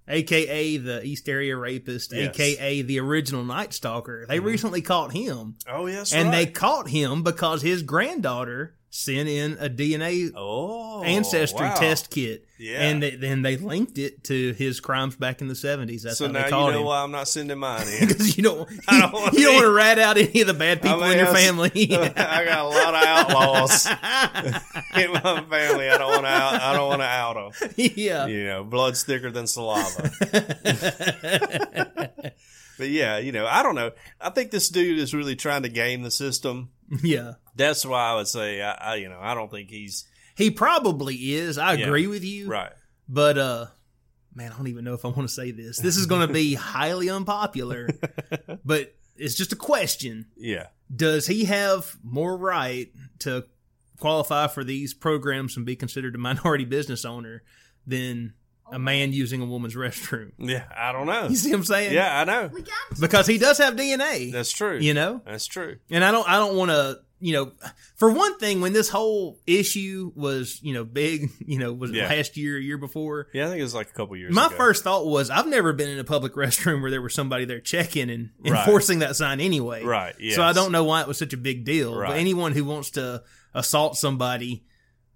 [0.07, 2.29] aka the East Area Rapist, Yes.
[2.29, 4.45] aka the original Night Stalker, they mm-hmm.
[4.45, 6.13] recently caught him, Oh yes.
[6.13, 11.75] and they caught him because his granddaughter sent in a DNA oh ancestry wow.
[11.75, 12.81] test kit, Yeah.
[12.87, 16.03] and they, then they linked it to his crimes back in the seventies.
[16.03, 16.85] That's so how now they you know him.
[16.85, 18.07] why I'm not sending mine in.
[18.07, 20.53] Because you don't, I don't wanna you don't want to rat out any of the
[20.53, 21.93] bad people I mean, in your family.
[21.95, 23.85] I got a lot of outlaws
[24.95, 25.89] in my family.
[25.89, 26.53] I don't want to out.
[26.61, 27.73] I don't want to out them.
[27.77, 28.25] yeah.
[28.27, 30.09] You know, blood's thicker than saliva.
[32.77, 33.91] But yeah, you know, I don't know.
[34.21, 36.69] I think this dude is really trying to game the system.
[37.03, 37.33] yeah.
[37.55, 40.05] That's why I would say, I, I you know, I don't think he's
[40.35, 41.57] He probably is.
[41.57, 41.85] I Yeah.
[41.87, 42.47] agree with you.
[42.49, 42.71] right.
[43.09, 43.65] But uh
[44.35, 45.79] man, I don't even know if I want to say this.
[45.79, 47.89] This is going to be highly unpopular,
[48.65, 50.27] but it's just a question.
[50.37, 50.67] Yeah.
[50.95, 53.45] Does he have more right to
[53.99, 57.41] qualify for these programs and be considered a minority business owner
[57.87, 58.33] than
[58.71, 60.31] a man using a woman's restroom?
[60.39, 60.63] Yeah.
[60.75, 61.27] I don't know.
[61.29, 61.93] You see what I'm saying?
[61.93, 62.49] Yeah, I know.
[62.53, 64.31] We got Because he does have DNA.
[64.31, 64.77] That's true.
[64.79, 65.21] you know?
[65.25, 65.77] That's true.
[65.89, 67.51] And I don't I don't want to, you know,
[67.95, 71.95] for one thing when this whole issue was, you know, big, you know, was it
[71.97, 72.07] Yeah.
[72.09, 74.47] last year, a year before, Yeah, I think it was like a couple years my
[74.47, 74.55] ago.
[74.57, 77.59] first thought was I've never been in a public restroom where there was somebody there
[77.61, 78.59] checking and Right.
[78.59, 79.83] enforcing that sign anyway.
[79.83, 81.91] Right, So I don't know why it was such a big deal.
[81.93, 82.19] But Right.
[82.19, 84.63] anyone who wants to assault somebody,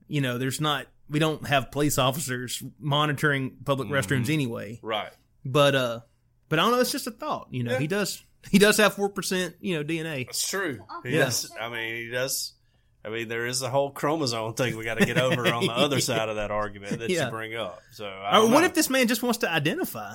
[0.08, 3.96] you know, there's not we don't have police officers monitoring public Mm-hmm.
[4.14, 4.80] restrooms anyway.
[4.82, 5.12] Right.
[5.46, 6.00] But uh
[6.50, 7.48] but I don't know, it's just a thought.
[7.52, 7.80] You know, Yeah.
[7.80, 10.26] he does he does have four percent, you know, DNA.
[10.26, 10.80] That's true.
[11.04, 11.26] He Yeah.
[11.26, 11.52] does.
[11.60, 12.54] I mean, he does.
[13.04, 15.72] I mean, there is a whole chromosome thing we got to get over on the
[15.76, 17.26] other side of that argument that Yeah.
[17.26, 17.82] you bring up.
[17.94, 18.66] So, I Or don't what know.
[18.68, 20.14] if this man just wants to identify?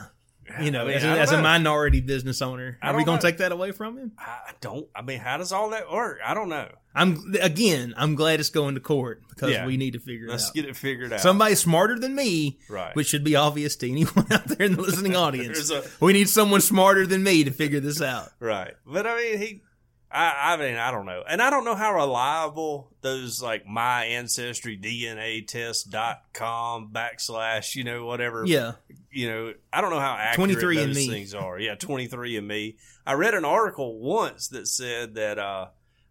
[0.63, 3.23] You know, I mean, as, a, don't a minority business owner, are we going to
[3.27, 4.13] take that away from him?
[4.19, 4.87] I don't.
[4.95, 6.19] I mean, how does all that work?
[6.25, 6.69] I don't know.
[6.95, 7.93] I'm again.
[7.97, 9.67] I'm glad it's going to court because Yeah.
[9.67, 10.33] we need to figure it out.
[10.33, 10.55] Let's it out.
[10.55, 11.21] get it figured out.
[11.21, 12.95] Somebody smarter than me, Right.
[12.97, 15.71] which should be obvious to anyone out there in the listening audience.
[15.71, 18.31] A- we need someone smarter than me to figure this out.
[18.41, 18.75] Right.
[18.87, 19.63] But I mean, he.
[20.11, 24.05] I, I mean, I don't know, and I don't know how reliable those like my
[24.05, 28.73] ancestry DNA test.com backslash you know whatever Yeah,
[29.11, 31.09] you know, I don't know how accurate 23 and those Me.
[31.09, 31.59] things are.
[31.59, 32.77] Yeah, 23 and me.
[33.07, 35.69] I read an article once that said that uh,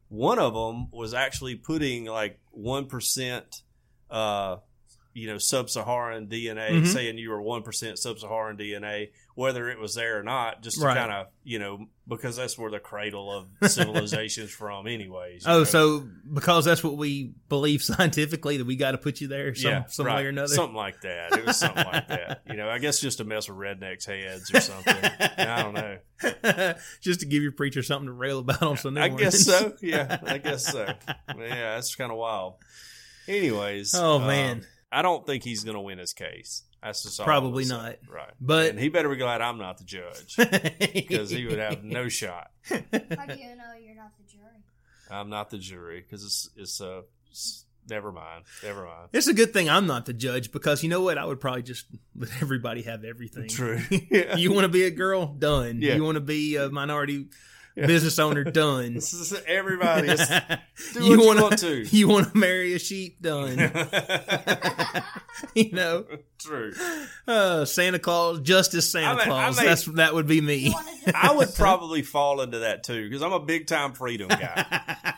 [0.09, 3.61] one of them was actually putting like 1%,
[4.09, 4.57] uh,
[5.15, 6.87] you know, sub Saharan DNA, Mhm.
[6.87, 10.85] saying you were 1% sub Saharan DNA, whether it was there or not, just to
[10.85, 10.97] Right.
[10.97, 15.45] kind of, you know, because that's where the cradle of civilization's from, anyways.
[15.47, 15.63] Oh, know?
[15.63, 19.85] so because that's what we believe scientifically that we got to put you there some
[19.87, 20.17] some right.
[20.17, 20.49] way or another.
[20.53, 21.31] Something like that.
[21.37, 22.41] It was something like that.
[22.49, 24.95] You know, I guess just to mess with rednecks' heads or something.
[24.95, 26.73] I don't know.
[27.01, 29.45] Just to give your preacher something to rail about on Sunday I mornings.
[29.45, 29.73] guess so.
[29.81, 30.93] Yeah, I guess so.
[31.37, 32.55] Yeah, that's kind of wild.
[33.27, 34.65] Anyways, Oh, um, man.
[34.95, 36.63] I don't think he's going to win his case.
[36.81, 37.95] That's just Probably not.
[38.09, 40.35] Right, But- and he better be glad I'm not the judge
[40.93, 42.51] because he would have no shot.
[42.69, 44.63] How do you know you're not the jury?
[45.09, 49.09] I'm not the jury because it's it's uh it's, never mind, never mind.
[49.13, 51.17] It's a good thing I'm not the judge because you know what?
[51.17, 51.85] I would probably just
[52.15, 53.49] let everybody have everything.
[53.49, 53.79] True.
[53.89, 54.35] Yeah.
[54.37, 55.25] You want to be a girl?
[55.27, 55.81] Done.
[55.81, 55.95] Yeah.
[55.95, 57.27] You want to be a minority
[57.87, 58.43] business owner?
[58.43, 58.93] Done.
[58.95, 60.09] This is everybody.
[60.09, 60.59] It's-
[60.93, 61.85] do you what wanna- want to.
[61.95, 63.21] You want to marry a sheep?
[63.21, 63.57] Done.
[65.53, 66.05] you know,
[66.39, 66.73] True.
[67.27, 69.57] uh, Santa Claus, Justice Santa I mean- I Claus.
[69.57, 70.55] mean- That's that would be me.
[70.55, 73.93] You wanna do- I would probably fall into that too because I'm a big time
[73.93, 74.65] freedom guy.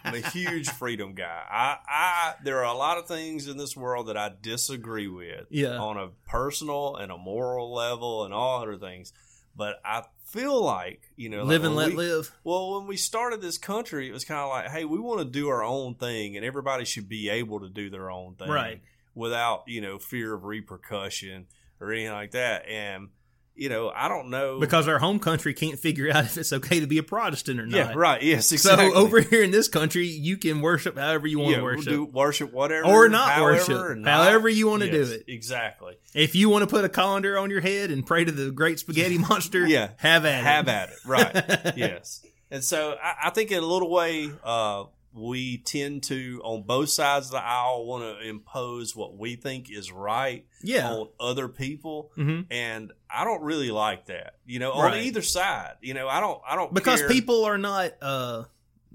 [0.03, 1.43] I'm a huge freedom guy.
[1.49, 5.45] I, I there are a lot of things in this world that I disagree with
[5.49, 5.77] Yeah.
[5.77, 9.13] on a personal and a moral level and all other things.
[9.55, 12.31] But I feel like you know, like live and when let we- live.
[12.43, 15.25] Well, when we started this country, it was kind of like, hey, we want to
[15.25, 18.81] do our own thing, and everybody should be able to do their own thing, Right.
[19.15, 21.47] Without you know fear of repercussion
[21.79, 22.67] or anything like that.
[22.67, 23.09] And
[23.57, 26.79] you know, I don't know Because our home country can't figure out if it's okay
[26.79, 27.75] to be a Protestant or not.
[27.75, 28.21] Yeah, right.
[28.21, 28.89] Yes, exactly.
[28.91, 31.85] So over here in this country, you can worship however you want yeah, to worship.
[31.85, 34.25] do worship whatever Or not however, worship, or not.
[34.25, 35.25] however you wanna do it.
[35.27, 35.95] Exactly.
[36.13, 38.79] If you want to put a colander on your head and pray to the great
[38.79, 40.71] spaghetti monster, Yeah, have at Have it.
[40.71, 40.95] at it.
[41.05, 41.33] Right.
[41.77, 42.23] yes.
[42.49, 44.85] And so I, I think in a little way, uh,
[45.17, 49.69] we tend to on both sides of the aisle want to impose what we think
[49.71, 50.89] is right Yeah.
[50.91, 54.35] on other people, hmm and I don't really like that.
[54.45, 55.73] You know, on either side.
[55.81, 56.41] You know, I don't.
[56.47, 57.09] I don't Because care.
[57.09, 58.43] people are not uh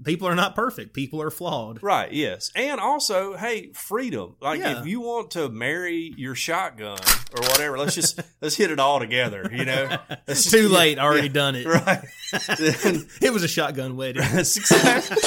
[0.03, 0.93] people are not perfect.
[0.93, 1.81] People are flawed.
[1.83, 2.51] Right, yes.
[2.55, 4.35] And also, hey, freedom.
[4.41, 4.79] Like Yeah.
[4.79, 6.97] if you want to marry your shotgun
[7.35, 9.97] or whatever, let's just let's hit it all together, you know?
[10.27, 10.97] It's too late.
[10.97, 11.65] yeah, Already yeah, done it.
[11.65, 12.03] Right.
[13.21, 14.23] It was a shotgun wedding.
[14.23, 15.17] that's exactly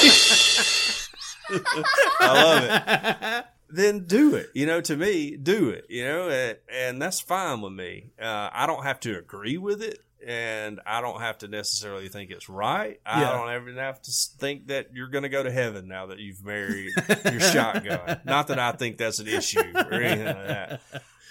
[2.21, 2.65] I love
[3.41, 3.45] it.
[3.69, 4.51] Then do it.
[4.55, 5.87] You know, to me, do it.
[5.89, 8.11] You know, and, and that's fine with me.
[8.21, 12.31] Uh, I don't have to agree with it, and I don't have to necessarily think
[12.31, 13.01] it's right.
[13.05, 13.33] I Yeah.
[13.33, 16.45] don't ever have to think that you're going to go to heaven now that you've
[16.45, 16.91] married
[17.31, 18.21] your shotgun.
[18.25, 20.81] Not that I think that's an issue or anything like that.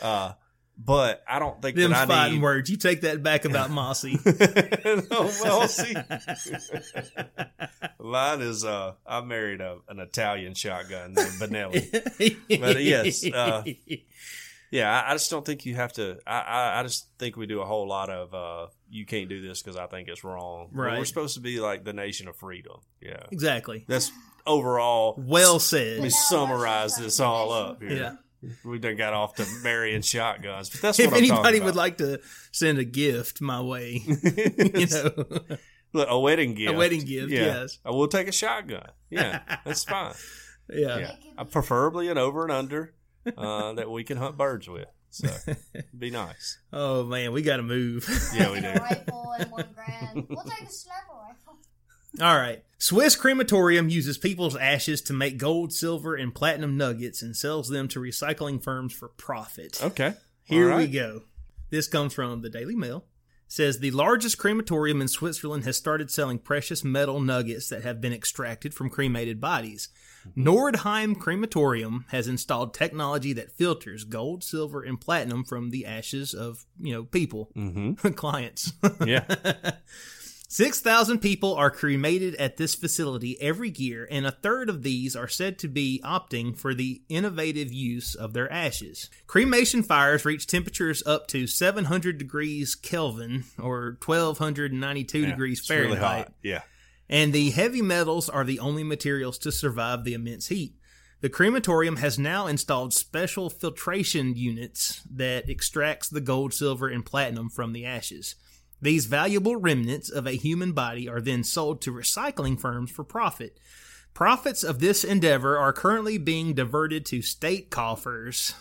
[0.02, 0.34] Uh,
[0.78, 2.44] but I don't think Them that I fighting need.
[2.44, 2.70] words.
[2.70, 4.20] You take that back about Mossy.
[4.26, 5.96] no, well, see,
[8.00, 12.60] mine is uh, I married a, an Italian shotgun named Benelli.
[12.60, 13.64] But, yes, uh,
[14.72, 16.18] Yeah, I, I just don't think you have to.
[16.28, 19.42] I, I, I just think we do a whole lot of uh, you can't do
[19.48, 20.70] this because I think it's wrong.
[20.72, 21.00] But Right.
[21.00, 22.80] We're supposed to be like the nation of freedom.
[23.02, 23.86] Yeah, exactly.
[23.88, 24.12] that's
[24.46, 25.16] overall.
[25.18, 25.98] Well said.
[26.00, 27.92] Let me summarize this all up here.
[27.92, 28.16] Yeah.
[28.64, 31.66] We done got off to burying shotguns, but that's if what I'm anybody about.
[31.66, 32.20] would like to
[32.52, 35.26] send a gift my way, you know,
[35.94, 36.74] Look, a wedding gift.
[36.74, 37.46] A wedding gift, Yeah.
[37.62, 37.80] yes.
[37.86, 38.90] I will take a shotgun.
[39.10, 40.14] Yeah, that's fine.
[40.70, 40.98] yeah.
[40.98, 42.94] Yeah, Uh, preferably an over and under
[43.38, 44.88] uh, that we can hunt birds with.
[45.12, 45.30] So
[45.98, 46.58] be nice.
[46.74, 48.06] Oh man, we got to move.
[48.36, 48.68] Yeah, we do.
[48.68, 50.28] A rifle and one grand.
[50.30, 51.15] We'll take a sniper rifle.
[52.22, 52.64] All right.
[52.78, 57.88] Swiss crematorium uses people's ashes to make gold, silver, and platinum nuggets and sells them
[57.90, 59.82] to recycling firms for profit.
[59.84, 60.14] Okay.
[60.44, 61.24] Here All we go.
[61.72, 63.06] This comes from the Daily Mail.
[63.48, 68.14] Says the largest crematorium in Switzerland has started selling precious metal nuggets that have been
[68.14, 69.90] extracted from cremated bodies.
[70.36, 76.66] Nordheim Crematorium has installed technology that filters gold, silver, and platinum from the ashes of,
[76.80, 78.10] you know, people, Mm-hmm.
[78.14, 78.74] clients.
[79.06, 79.26] Yeah.
[80.48, 85.28] 6,000 people are cremated at this facility every year, and a third of these are
[85.28, 89.10] said to be opting for the innovative use of their ashes.
[89.28, 96.26] Cremation fires reach temperatures up to 700 degrees Kelvin or 1292 Yeah, degrees really Fahrenheit,
[96.26, 96.34] hot.
[96.44, 96.62] Yeah.
[97.10, 100.76] and the heavy metals are the only materials to survive the immense heat.
[101.22, 107.50] The crematorium has now installed special filtration units that extracts the gold, silver, and platinum
[107.50, 108.36] from the ashes.
[108.82, 113.58] These valuable remnants of a human body are then sold to recycling firms for profit.
[114.14, 118.54] Profits of this endeavor are currently being diverted to state coffers.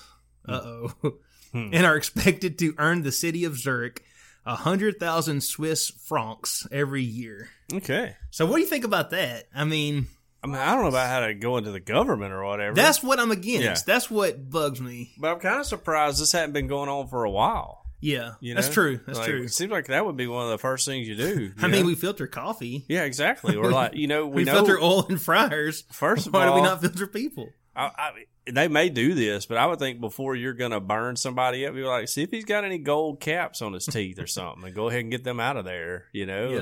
[0.47, 0.93] Uh oh.
[1.55, 4.03] and are expected to earn the city of Zurich
[4.47, 7.49] a hundred thousand Swiss francs every year.
[7.73, 8.17] Okay.
[8.31, 9.45] So what do you think about that?
[9.55, 10.07] I mean,
[10.43, 12.75] I mean, I don't know about how to go into the government or whatever.
[12.75, 13.65] that's what I'm against.
[13.65, 13.77] Yeah.
[13.95, 15.13] That's what bugs me.
[15.19, 17.84] but I'm kind of surprised this hadn't been going on for a while.
[18.05, 18.61] Yeah, You know?
[18.61, 19.01] that's true.
[19.07, 19.43] That's Like, true.
[19.45, 21.53] It seems like that would be one of the first things you do.
[21.59, 22.85] I you mean, we filter coffee.
[22.89, 23.57] yeah, exactly.
[23.57, 24.53] Or like, you know, we, We, know.
[24.55, 25.85] filter oil and fryers.
[25.91, 27.49] First of Why do we not filter people?
[27.75, 28.11] I, I,
[28.53, 31.75] they may do this, but I would think before you're going to burn somebody up,
[31.75, 34.75] you're like, see if he's got any gold caps on his teeth or something, and
[34.75, 36.59] go ahead and get them out of there, you know, Yeah.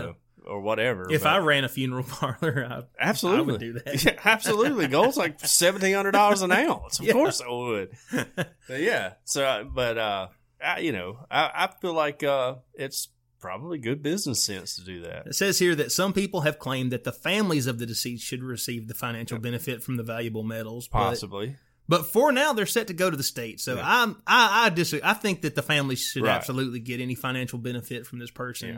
[0.46, 1.10] or, or whatever.
[1.12, 4.04] If But- I ran a funeral parlor, I, absolutely I would do that.
[4.04, 6.98] Yeah, absolutely, gold's like seventeen hundred dollars an ounce.
[7.00, 7.12] Of Yeah.
[7.12, 7.90] course, I would.
[8.36, 9.14] But yeah.
[9.24, 10.28] So, but uh,
[10.64, 13.08] I, you know, I, I feel like uh, it's
[13.40, 15.26] probably good business sense to do that.
[15.26, 18.42] It says here that some people have claimed that the families of the deceased should
[18.42, 20.86] receive the financial benefit from the valuable metals.
[20.88, 21.56] Possibly.
[21.88, 23.60] but for now, they're set to go to the state.
[23.60, 23.82] So Yeah.
[23.84, 25.02] I'm I I disagree.
[25.08, 26.36] I think that the families should Right.
[26.36, 28.68] absolutely get any financial benefit from this person.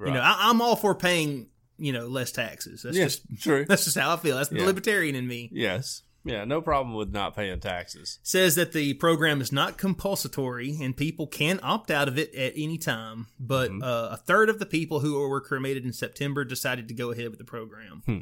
[0.00, 0.06] Yeah.
[0.06, 2.82] You know, I, I'm all for paying you know less taxes.
[2.82, 3.64] That's just true.
[3.68, 4.36] that's just how I feel.
[4.36, 4.64] That's the Yeah.
[4.66, 5.50] libertarian in me.
[5.52, 6.02] Yes.
[6.28, 6.44] Yeah.
[6.44, 8.18] No problem with not paying taxes.
[8.22, 12.52] says that the program is not compulsory and people can opt out of it at
[12.56, 13.26] any time.
[13.38, 13.82] But Mm-hmm.
[13.82, 17.28] uh, a third of the people who were cremated in September decided to go ahead
[17.30, 18.02] with the program.
[18.06, 18.18] Hmm.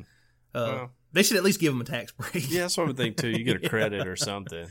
[0.54, 0.90] Uh, Well.
[1.12, 2.50] they should at least give them a tax break.
[2.50, 3.28] Yeah, that's what I would think too.
[3.30, 4.66] You get a credit or something,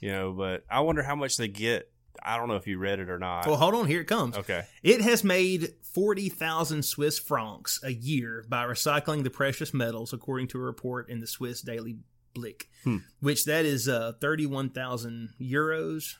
[0.00, 0.32] you know.
[0.32, 1.90] But I wonder how much they get.
[2.22, 3.46] I don't know if you read it or not.
[3.46, 3.86] Well, hold on.
[3.88, 4.36] Here it comes.
[4.38, 4.62] okay.
[4.84, 10.58] It has made 40,000 Swiss francs a year by recycling the precious metals, according to
[10.58, 11.96] a report in the Swiss Daily
[12.34, 12.98] Blick, Hmm.
[13.20, 16.14] which that is uh, 31,000 euros.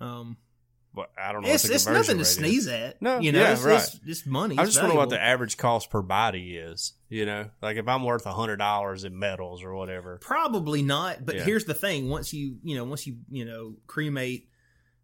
[0.00, 0.36] Um,
[0.92, 1.48] But I don't know.
[1.48, 2.34] it's it's nothing to rate is.
[2.34, 3.00] sneeze at.
[3.02, 3.74] No, you know, yeah, it's, right.
[3.80, 4.56] it's, it's money.
[4.58, 6.92] I just wonder what the average cost per body is.
[7.08, 10.18] You know, like if I'm worth a hundred dollars in metals or whatever.
[10.20, 11.44] Probably not, but Yeah.
[11.44, 14.48] here's the thing: once you you know once you you know cremate,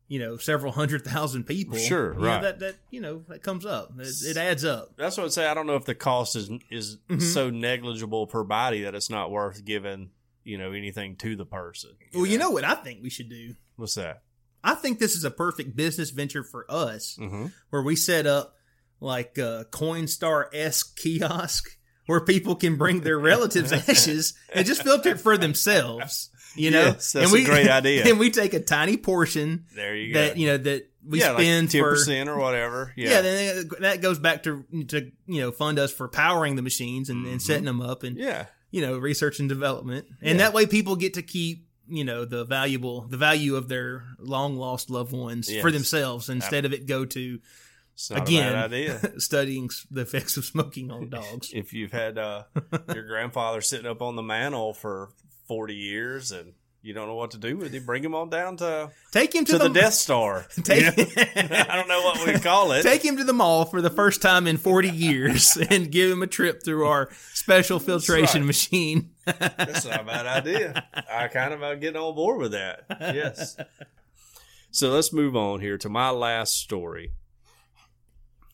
[0.08, 3.64] you know several hundred thousand people, Sure, you know, that that you know that comes
[3.64, 3.92] up.
[3.98, 4.96] It, it adds up.
[4.96, 5.46] That's what I'd say.
[5.46, 7.22] I don't know if the cost is is Mhm.
[7.22, 10.10] so negligible per body that it's not worth giving
[10.44, 11.90] you know anything to the person.
[12.14, 13.54] Well, you know what I think we should do.
[13.76, 14.22] what's that?
[14.62, 17.46] I think this is a perfect business venture for us, Mm-hmm.
[17.70, 18.54] where we set up
[19.00, 21.76] like a Coinstar s kiosk
[22.06, 26.28] where people can bring their relatives' ashes and just filter it for themselves.
[26.56, 28.06] You know, Yes, that's and we, a great idea.
[28.08, 30.20] And we take a tiny portion There you go.
[30.20, 32.92] that you know that we yeah, spend like ten for percent or whatever.
[32.96, 33.10] yeah.
[33.10, 37.08] Yeah, then that goes back to to you know fund us for powering the machines
[37.08, 38.46] and, and setting them up and yeah.
[38.70, 40.44] You know research and development and Yeah.
[40.46, 44.56] that way people get to keep you know the valuable the value of their long
[44.56, 47.40] lost loved ones for themselves instead of it go to
[48.12, 49.20] again a bad idea.
[49.20, 51.50] studying the effects of smoking on dogs.
[51.52, 52.44] if you've had uh,
[52.94, 55.10] your grandfather sitting up on the mantle for
[55.48, 56.52] forty years and
[56.82, 59.44] you don't know what to do with him, bring him on down to Take him
[59.46, 60.46] to, to the Death Star.
[60.62, 61.64] Take, You know?
[61.68, 62.82] I don't know what we call it.
[62.82, 66.22] Take him to the mall for the first time in 40 years and give him
[66.22, 68.46] a trip through our special filtration right.
[68.46, 69.10] machine.
[69.24, 70.88] That's not a bad idea.
[71.10, 72.84] I kind of am getting on board with that.
[73.00, 73.56] Yes.
[74.70, 77.12] So let's move on here to my last story.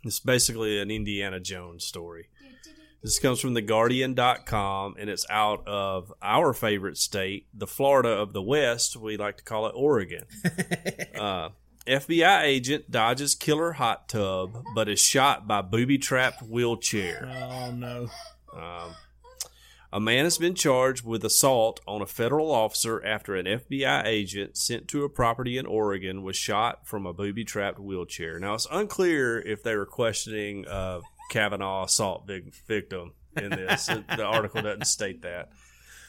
[0.03, 2.29] It's basically an Indiana Jones story.
[3.03, 8.42] This comes from theguardian.com and it's out of our favorite state, the Florida of the
[8.42, 8.97] West.
[8.97, 10.24] We like to call it Oregon.
[11.14, 11.51] uh,
[11.86, 17.30] FBI agent dodges killer hot tub but is shot by booby trapped wheelchair.
[17.32, 18.09] Oh no.
[18.53, 18.94] Um,
[19.92, 24.57] a man has been charged with assault on a federal officer after an FBI agent
[24.57, 28.38] sent to a property in Oregon was shot from a booby trapped wheelchair.
[28.38, 31.01] Now, it's unclear if they were questioning a
[31.31, 33.87] Kavanaugh assault vic- victim in this.
[33.87, 35.51] the article doesn't state that.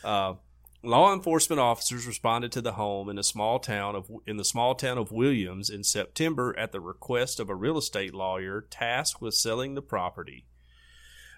[0.03, 0.36] Uh,
[0.84, 4.76] law enforcement officers responded to the home in a small town of in the small
[4.76, 9.34] town of Williams in September at the request of a real estate lawyer tasked with
[9.34, 10.45] selling the property.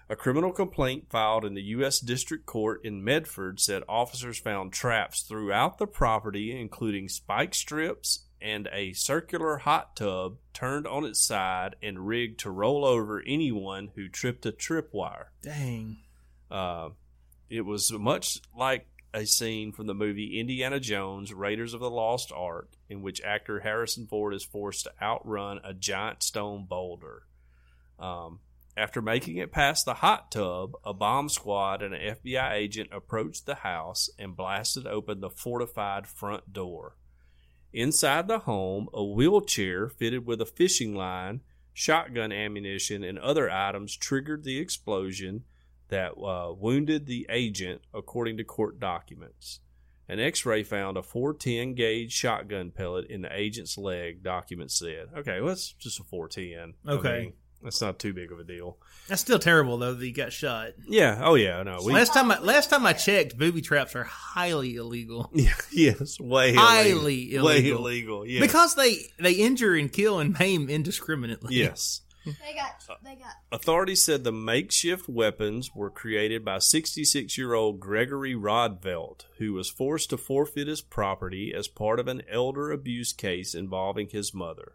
[0.08, 2.00] A criminal complaint filed in the U.S.
[2.00, 8.68] District Court in Medford said officers found traps throughout the property, including spike strips and
[8.72, 14.08] a circular hot tub turned on its side and rigged to roll over anyone who
[14.08, 15.26] tripped a tripwire.
[15.42, 15.98] Dang.
[16.50, 16.90] Uh,
[17.48, 22.32] it was much like a scene from the movie Indiana Jones Raiders of the Lost
[22.32, 27.24] Ark, in which actor Harrison Ford is forced to outrun a giant stone boulder.
[27.98, 28.40] Um,
[28.76, 33.46] after making it past the hot tub, a bomb squad and an FBI agent approached
[33.46, 36.96] the house and blasted open the fortified front door.
[37.72, 41.40] Inside the home, a wheelchair fitted with a fishing line,
[41.72, 45.44] shotgun ammunition, and other items triggered the explosion
[45.88, 49.60] that uh, wounded the agent, according to court documents.
[50.08, 55.08] An x ray found a 410 gauge shotgun pellet in the agent's leg, documents said.
[55.16, 56.74] Okay, well, that's just a 410.
[56.84, 57.20] I Okay.
[57.22, 58.78] mean, that's not too big of a deal.
[59.08, 60.70] That's still terrible though that he got shot.
[60.86, 61.20] Yeah.
[61.22, 61.62] Oh, yeah.
[61.62, 61.78] No.
[61.84, 65.30] We, last time I last time I checked, booby traps are highly illegal.
[65.34, 66.18] yeah, yes.
[66.20, 67.46] Way Highly illegal.
[67.46, 67.78] Way illegal.
[67.78, 68.26] illegal.
[68.26, 68.40] Yes.
[68.40, 71.56] Because they they injure and kill and maim indiscriminately.
[71.56, 72.02] Yes.
[72.24, 73.32] They got, they got.
[73.50, 79.70] Authorities said the makeshift weapons were created by 66 year old Gregory Rodvelt, who was
[79.70, 84.72] forced to forfeit his property as part of an elder abuse case involving his mother.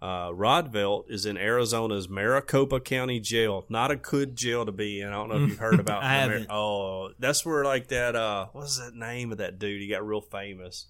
[0.00, 3.64] Uh, Rodvelt is in Arizona's Maricopa County Jail.
[3.68, 5.08] Not a good jail to be in.
[5.08, 6.02] I don't know if you've heard about.
[6.04, 6.46] I Mar- haven't.
[6.50, 8.14] Oh, that's where like that.
[8.14, 9.80] Uh, what's that name of that dude?
[9.80, 10.86] He got real famous.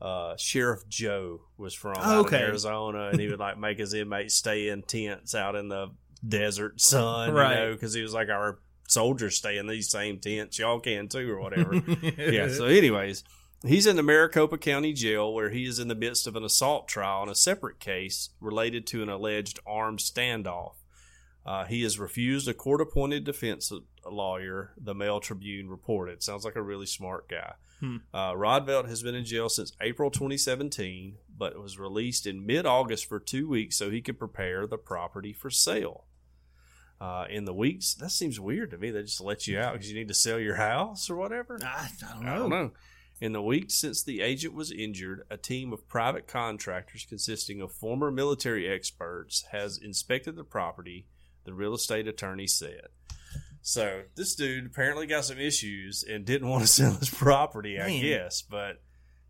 [0.00, 2.38] Uh, Sheriff Joe was from out Okay.
[2.38, 5.88] Arizona, and he would like make his inmates stay in tents out in the
[6.26, 7.50] desert sun, Right.
[7.50, 10.58] you know, because he was like our soldiers stay in these same tents.
[10.58, 11.74] Y'all can too, or whatever.
[12.16, 12.48] yeah.
[12.48, 13.24] So, anyways,
[13.66, 16.88] he's in the Maricopa County Jail where he is in the midst of an assault
[16.88, 20.74] trial on a separate case related to an alleged armed standoff.
[21.44, 23.72] Uh, he has refused a court-appointed defense
[24.04, 24.72] lawyer.
[24.76, 26.22] The Mail Tribune reported.
[26.22, 27.54] Sounds like a really smart guy.
[27.80, 27.96] Hmm.
[28.12, 33.18] Uh, Rodvelt has been in jail since April 2017, but was released in mid-August for
[33.18, 36.04] two weeks so he could prepare the property for sale.
[37.00, 38.90] Uh, in the weeks, that seems weird to me.
[38.90, 41.58] They just let you out because you need to sell your house or whatever.
[41.64, 42.32] I, I don't know.
[42.32, 42.70] I don't know.
[43.20, 47.72] In the weeks since the agent was injured, a team of private contractors consisting of
[47.72, 51.06] former military experts has inspected the property,
[51.44, 52.86] the real estate attorney said.
[53.60, 57.86] So this dude apparently got some issues and didn't want to sell his property, I
[57.88, 58.02] Man.
[58.02, 58.42] guess.
[58.42, 58.80] But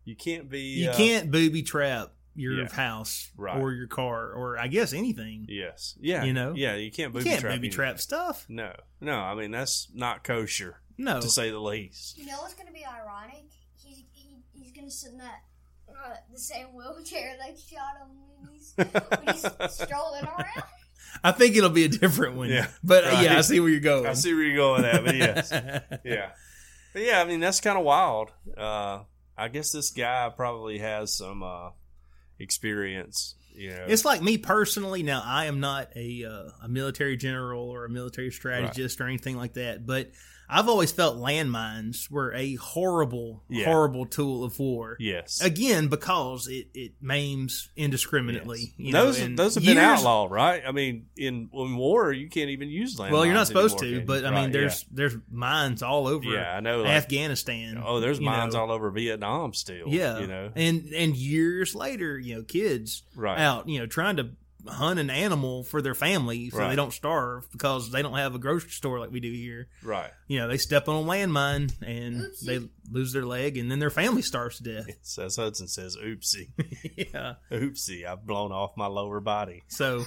[0.05, 0.59] you can't be.
[0.61, 2.69] You uh, can't booby trap your Yeah.
[2.71, 3.59] house Right.
[3.59, 5.45] or your car or I guess anything.
[5.49, 5.97] Yes.
[5.99, 6.23] Yeah.
[6.23, 6.53] You know?
[6.55, 6.75] Yeah.
[6.75, 7.55] You can't you booby can't trap.
[7.55, 8.45] booby trap stuff.
[8.47, 8.71] No.
[9.01, 9.15] No.
[9.15, 11.19] I mean that's not kosher No.
[11.19, 12.17] to say the least.
[12.19, 13.45] You know what's gonna be ironic?
[14.83, 15.39] He's he, he's gonna sit in that
[15.89, 18.09] uh, the same wheelchair they shot him
[18.41, 20.63] when he's, when he's strolling around.
[21.23, 22.49] I think it'll be a different one.
[22.49, 22.67] Yeah.
[22.83, 23.23] But uh, Right.
[23.25, 24.05] yeah, I see where you're going.
[24.05, 25.51] I see where you're going with that, but yes.
[26.05, 26.29] yeah.
[26.93, 28.31] But yeah, I mean that's kind of wild.
[28.57, 29.03] Uh,
[29.37, 31.69] I guess this guy probably has some uh,
[32.39, 33.35] experience.
[33.53, 35.03] You know, It's like me personally.
[35.03, 39.35] Now, I am not a uh, a military general or a military strategist or anything
[39.35, 40.11] like that, but
[40.51, 43.65] I've always felt landmines were a horrible, Yeah.
[43.65, 44.97] horrible tool of war.
[44.99, 45.41] yes.
[45.41, 48.59] Again, because it, it maims indiscriminately.
[48.59, 48.73] Yes.
[48.77, 50.63] You know, those those have been outlawed, right?
[50.67, 53.11] I mean, in in war, you can't even use landmines.
[53.11, 54.25] Well, you're not supposed anymore, to, but?
[54.25, 56.79] I mean, Right, there's there's mines all over yeah, yeah, I know.
[56.81, 57.81] Like, Afghanistan.
[57.85, 58.61] oh, there's mines know.
[58.61, 59.87] all over Vietnam still.
[59.87, 63.39] Yeah, you know, and and years later, you know, kids right?
[63.39, 64.29] out, you know, trying to
[64.67, 66.69] hunt an animal for their family so Right.
[66.69, 69.67] they don't starve because they don't have a grocery store like we do here.
[69.81, 70.11] Right.
[70.27, 72.45] You know, they step on a landmine and Oopsie.
[72.45, 72.59] they
[72.91, 74.85] lose their leg, and then their family starves to death.
[74.87, 76.49] Yes, as Hudson says, "Oopsie,
[77.13, 77.35] yeah.
[77.51, 80.05] oopsie, I've blown off my lower body." So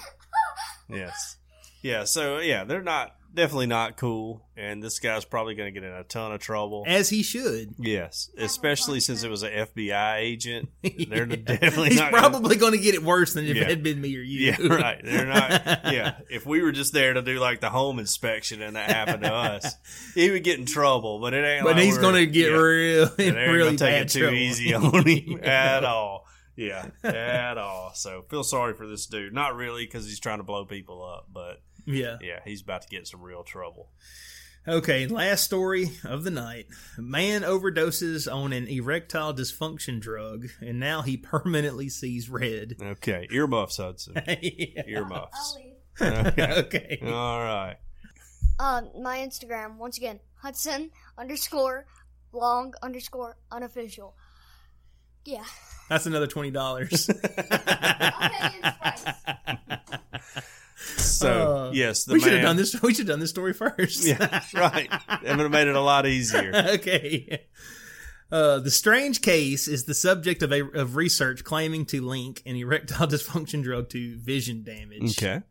[0.89, 1.37] Yes.
[1.83, 2.05] Yeah.
[2.05, 4.43] So yeah, they're not definitely not cool.
[4.57, 6.85] And this guy's probably going to get in a ton of trouble.
[6.87, 7.75] As he should.
[7.79, 10.69] Yes, especially since it was an FBI agent.
[10.83, 13.63] They're definitely He's not probably going to get it worse than if Yeah.
[13.63, 14.53] it had been me or you.
[14.53, 15.01] Yeah, right.
[15.03, 15.81] They're not.
[15.93, 19.25] Yeah, if we were just there to do like the home inspection and that happened
[19.25, 19.75] to us,
[20.15, 21.19] he would get in trouble.
[21.21, 21.65] But it ain't.
[21.65, 24.09] But like he's going to get yeah, real, they ain't really gonna take bad it
[24.11, 24.37] too trouble.
[24.37, 26.27] easy on him at all.
[26.57, 27.93] Yeah, at all.
[27.95, 29.33] So feel sorry for this dude.
[29.33, 32.19] Not really because he's trying to blow people up, but Yeah.
[32.21, 33.91] yeah, he's about to get some real trouble.
[34.67, 36.67] Okay, last story of the night.
[36.97, 42.77] A man overdoses on an erectile dysfunction drug, and now he permanently sees red.
[42.81, 44.15] Okay, earmuffs, Hudson.
[44.27, 44.83] Yeah.
[44.87, 45.57] Earmuffs.
[46.01, 46.37] Okay.
[46.59, 46.99] Okay.
[47.05, 47.77] All right.
[48.59, 51.87] Uh, my Instagram once again Hudson underscore
[52.33, 54.15] long underscore unofficial.
[55.25, 55.45] Yeah.
[55.89, 56.53] That's another $20.
[60.97, 62.75] So Uh, yes, the we should have done this.
[62.83, 64.05] We should have done this story first.
[64.05, 64.89] Yeah, right.
[64.91, 66.53] That would have made it a lot easier.
[66.75, 67.45] okay.
[68.31, 72.57] Uh, the strange case is the subject of a of research claiming to link an
[72.57, 75.19] erectile dysfunction drug to vision damage.
[75.23, 75.43] Okay.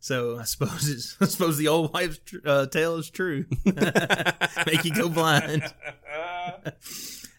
[0.00, 3.44] So I suppose it's, I suppose the old wife's tr- uh, tale is true.
[3.66, 5.62] Make you go blind.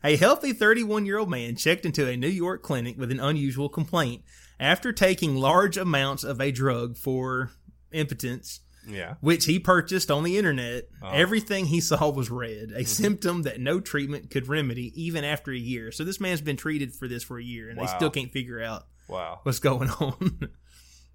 [0.04, 3.68] A healthy 31 year old man checked into a New York clinic with an unusual
[3.68, 4.24] complaint
[4.62, 7.52] after taking large amounts of a drug for
[7.92, 9.16] impotence, Yeah.
[9.20, 10.88] which he purchased on the internet.
[11.04, 11.10] Oh.
[11.10, 15.58] Everything he saw was red, a symptom that no treatment could remedy even after a
[15.58, 15.92] year.
[15.92, 18.62] So this man's been treated for this for a year and they still can't figure
[18.62, 19.40] out Wow.
[19.44, 20.50] what's going on.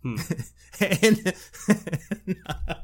[0.03, 0.17] Hmm.
[0.81, 1.35] and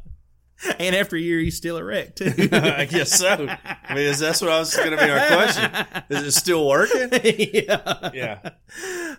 [0.79, 2.33] and after a year, he's still erect too.
[2.53, 3.47] I guess so.
[3.89, 5.71] I mean, is that's what I was going to be our question?
[6.11, 7.09] Is it still working?
[7.53, 8.11] yeah.
[8.15, 8.51] Yeah.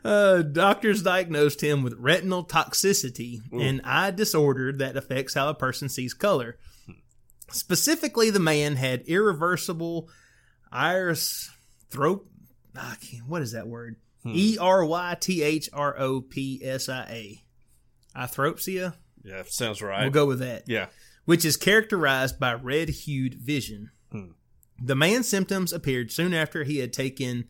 [0.03, 5.89] Uh, doctors diagnosed him with retinal toxicity, an eye disorder that affects how a person
[5.89, 6.57] sees color.
[7.51, 10.09] Specifically, the man had irreversible
[10.71, 11.49] iris
[11.89, 12.27] thrope.
[12.75, 13.97] ah, I can't- What is that word?
[14.25, 17.43] E R Y T H R O P S I A.
[18.17, 18.93] Arthropsia?
[19.23, 19.43] Yeah.
[19.47, 20.03] Sounds right.
[20.03, 20.63] We'll go with that.
[20.67, 20.87] yeah.
[21.25, 23.91] Which is characterized by red hued vision.
[24.11, 24.31] Hmm.
[24.81, 27.45] The man's symptoms appeared soon after he had taken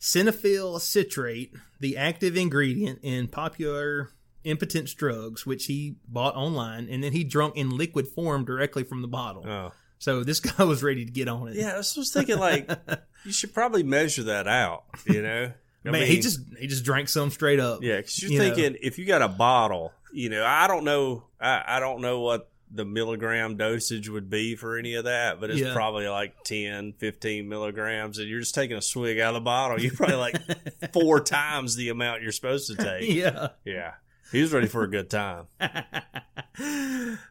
[0.00, 4.10] cinephyl citrate, the active ingredient in popular
[4.44, 9.02] impotence drugs, which he bought online, and then he drunk in liquid form directly from
[9.02, 9.46] the bottle.
[9.46, 9.72] Oh.
[9.98, 11.54] So this guy was ready to get on it.
[11.54, 11.74] Yeah.
[11.74, 12.70] I was just thinking, like,
[13.24, 14.84] you should probably measure that out.
[15.06, 15.52] You know.
[15.84, 17.82] I Man, he just he just drank some straight up.
[17.82, 18.54] Yeah, because you're you know.
[18.54, 22.20] thinking if you got a bottle, you know, I don't know, I, I don't know
[22.20, 25.74] what the milligram dosage would be for any of that, but it's Yeah.
[25.74, 29.78] probably like 10, 15 milligrams, and you're just taking a swig out of the bottle.
[29.80, 30.36] You're probably like
[30.92, 33.08] four times the amount you're supposed to take.
[33.14, 33.48] yeah.
[33.64, 33.92] Yeah,
[34.32, 35.46] he was ready for a good time.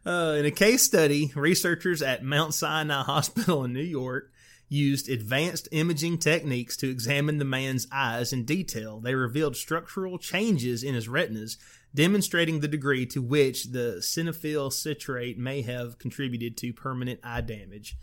[0.03, 4.31] Uh, in a case study, researchers at Mount Sinai Hospital in New York
[4.67, 8.99] used advanced imaging techniques to examine the man's eyes in detail.
[8.99, 11.57] They revealed structural changes in his retinas,
[11.93, 17.97] demonstrating the degree to which the cinephyl citrate may have contributed to permanent eye damage.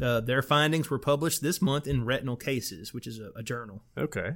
[0.00, 3.82] Uh, their findings were published this month in Retinal Cases, which is a, a journal.
[3.96, 4.34] Okay.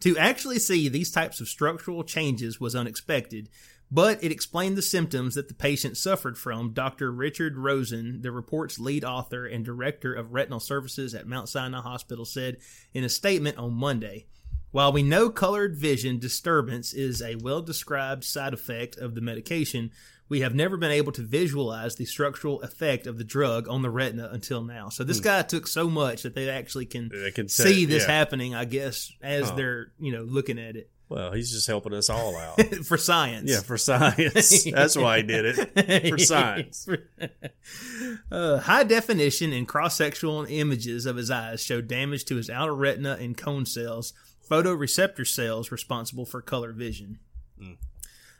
[0.00, 3.48] To actually see these types of structural changes was unexpected,
[3.90, 6.72] but it explained the symptoms that the patient suffered from.
[6.72, 7.12] Dr.
[7.12, 12.24] Richard Rosen, the report's lead author and director of retinal services at Mount Sinai Hospital,
[12.24, 12.58] said
[12.94, 14.26] in a statement on Monday.
[14.72, 19.90] While we know colored vision disturbance is a well described side effect of the medication,
[20.28, 23.90] we have never been able to visualize the structural effect of the drug on the
[23.90, 24.88] retina until now.
[24.88, 28.12] So this guy took so much that they actually can They can see this yeah.
[28.12, 29.56] happening, I guess, as Oh.
[29.56, 32.60] they're, you know, looking at it Well, he's just helping us all out.
[32.86, 33.50] for science.
[33.50, 34.62] yeah, for science.
[34.72, 36.08] That's why he did it.
[36.10, 36.86] For science.
[38.30, 42.74] uh, high definition and cross sectional images of his eyes show damage to his outer
[42.74, 44.12] retina and cone cells,
[44.50, 47.18] photoreceptor cells responsible for color vision.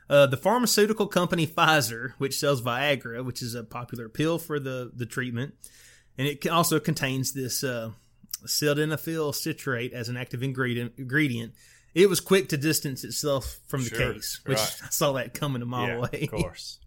[0.09, 4.91] Uh, the pharmaceutical company Pfizer, which sells Viagra, which is a popular pill for the,
[4.93, 5.53] the treatment,
[6.17, 7.91] and it also contains this uh,
[8.45, 10.93] sildenafil citrate as an active ingredient.
[10.97, 11.53] ingredient.
[11.93, 14.75] It was quick to distance itself from the Sure, case, which right.
[14.83, 16.21] I saw that coming a mile yeah, away.
[16.23, 16.79] of course.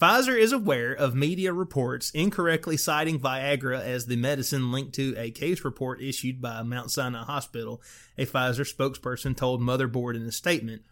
[0.00, 5.30] Pfizer is aware of media reports incorrectly citing Viagra as the medicine linked to a
[5.30, 7.80] case report issued by Mount Sinai Hospital,
[8.18, 10.82] a Pfizer spokesperson told Motherboard in a statement.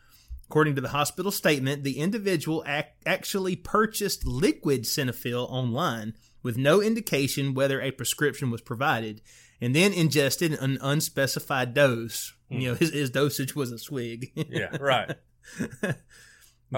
[0.47, 6.81] According to the hospital statement, the individual ac- actually purchased liquid Cinefil online with no
[6.81, 9.21] indication whether a prescription was provided,
[9.61, 12.33] and then ingested an unspecified dose.
[12.49, 12.65] You hmm.
[12.65, 14.33] know, his, his dosage was a swig.
[14.35, 15.17] Yeah, right.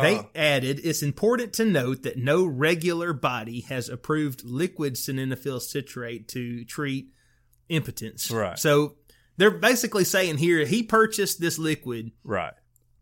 [0.02, 0.24] They Uh.
[0.34, 6.64] added, it's important to note that no regular body has approved liquid sildenafil citrate to
[6.64, 7.08] treat
[7.68, 8.30] impotence.
[8.30, 8.58] Right.
[8.58, 8.96] So
[9.36, 12.12] they're basically saying here he purchased this liquid.
[12.24, 12.54] Right.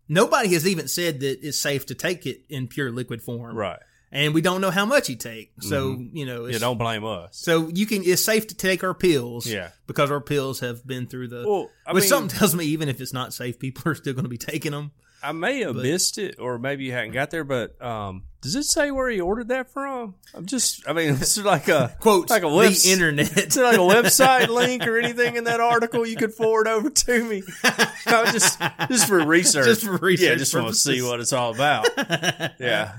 [0.09, 3.57] Nobody has even said that it's safe to take it in pure liquid form.
[3.57, 3.79] Right.
[4.13, 5.51] And we don't know how much he take.
[5.61, 7.37] So, you know, Yeah, don't blame us.
[7.37, 9.45] so you can it's safe to take our pills.
[9.47, 9.71] Yeah.
[9.89, 12.89] Because our pills have been through the Well, I which mean- something tells me even
[12.89, 14.93] if it's not safe, people are still going to be taking them.
[15.25, 17.45] I may have But- missed it, or maybe you hadn't got there.
[17.45, 20.15] But um, does it say where he ordered that from?
[20.35, 23.31] I'm just, I mean, it's like a Quote like a the webs- internet.
[23.31, 27.25] There like a website link or anything in that article you could forward over to
[27.25, 27.43] me?
[28.07, 29.65] No, just just for research.
[29.67, 31.89] Just for research Yeah, just want to see what it's all about.
[32.61, 32.93] Yeah.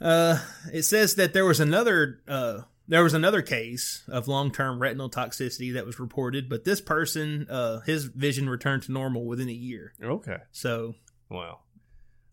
[0.00, 0.38] Uh,
[0.72, 5.08] it says that there was another uh, there was another case of long term retinal
[5.08, 9.52] toxicity that was reported, but this person uh, his vision returned to normal within a
[9.52, 9.92] year.
[10.02, 10.38] Okay.
[10.50, 10.96] So,
[11.30, 11.62] Well,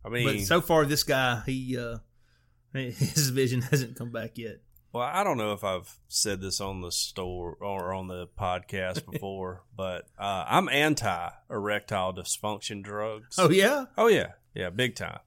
[0.03, 1.99] I mean, but so far this guy he uh,
[2.73, 4.57] his vision hasn't come back yet.
[4.93, 9.05] Well, I don't know if I've said this on the store or on the podcast
[9.11, 13.37] before, but uh, I'm anti erectile dysfunction drugs.
[13.37, 14.31] Oh yeah, Oh, yeah.
[14.55, 15.19] Yeah, big time.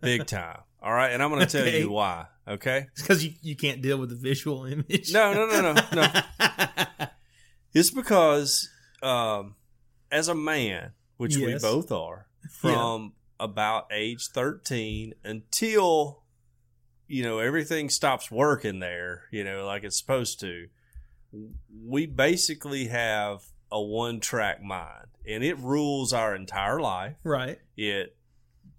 [0.00, 0.60] Big time.
[0.86, 1.10] All right.
[1.10, 2.26] And I'm going to tell you why.
[2.46, 2.86] Okay.
[2.92, 5.12] it's because you, you can't deal with the visual image.
[5.12, 7.06] No, no, no, no, no.
[7.74, 8.70] It's because
[9.02, 9.56] um,
[10.10, 16.22] as a man, which we both are, from about age 13 until,
[17.06, 20.68] you know, everything stops working there, you know, like it's supposed to,
[21.84, 27.16] we basically have a one track mind and it rules our entire life.
[27.24, 27.58] right.
[27.76, 28.16] It,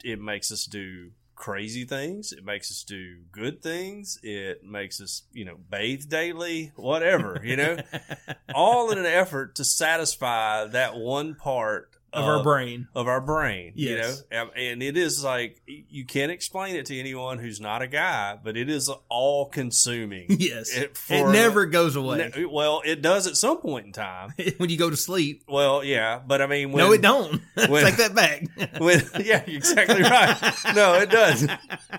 [0.04, 2.34] it makes us do crazy things.
[2.34, 4.20] It makes us do good things.
[4.24, 7.78] It makes us, you know, bathe daily, whatever, you know,
[8.54, 12.88] all in an effort to satisfy that one part Of our brain.
[12.96, 14.24] of our brain, Yes.
[14.32, 17.88] you know, and it is like you can't explain it to anyone who's not a
[17.88, 20.26] guy, but it is all consuming.
[20.40, 24.30] Yes, It- it, never goes away Ne- well, it does at some point in time.
[24.58, 25.44] when you go to sleep.
[25.48, 27.42] Well, yeah, but I mean, when, no, it don't.
[27.68, 28.48] when- Take that back.
[28.80, 30.38] When, yeah, you're exactly right.
[30.76, 31.42] No, it does.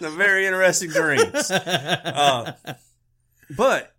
[0.01, 1.51] The very interesting dreams.
[1.51, 2.53] Uh,
[3.57, 3.95] but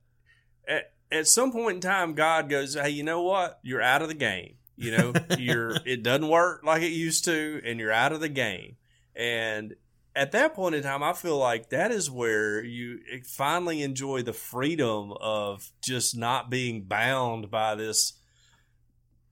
[0.67, 3.59] at, at some point in time, God goes, "Hey, you know what?
[3.63, 4.55] You're out of the game.
[4.79, 8.29] You know, you're it doesn't work like it used to, and you're out of the
[8.29, 8.77] game."
[9.15, 9.75] And
[10.15, 14.33] at that point in time, I feel like that is where you finally enjoy the
[14.33, 18.13] freedom of just not being bound by this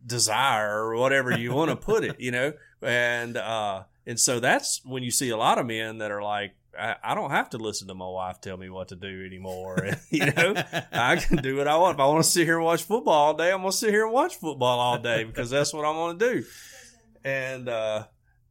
[0.05, 2.53] desire or whatever you want to put it, you know?
[2.81, 6.55] And, uh, and so that's when you see a lot of men that are like,
[6.77, 9.77] I, I don't have to listen to my wife tell me what to do anymore.
[10.09, 10.53] you know,
[10.91, 11.95] I can do what I want.
[11.95, 13.89] If I want to sit here and watch football all day, I'm going to sit
[13.89, 16.45] here and watch football all day because that's what I'm to do.
[17.23, 18.05] And, uh,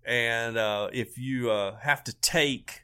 [0.04, 2.82] and, uh, if you, uh, have to take,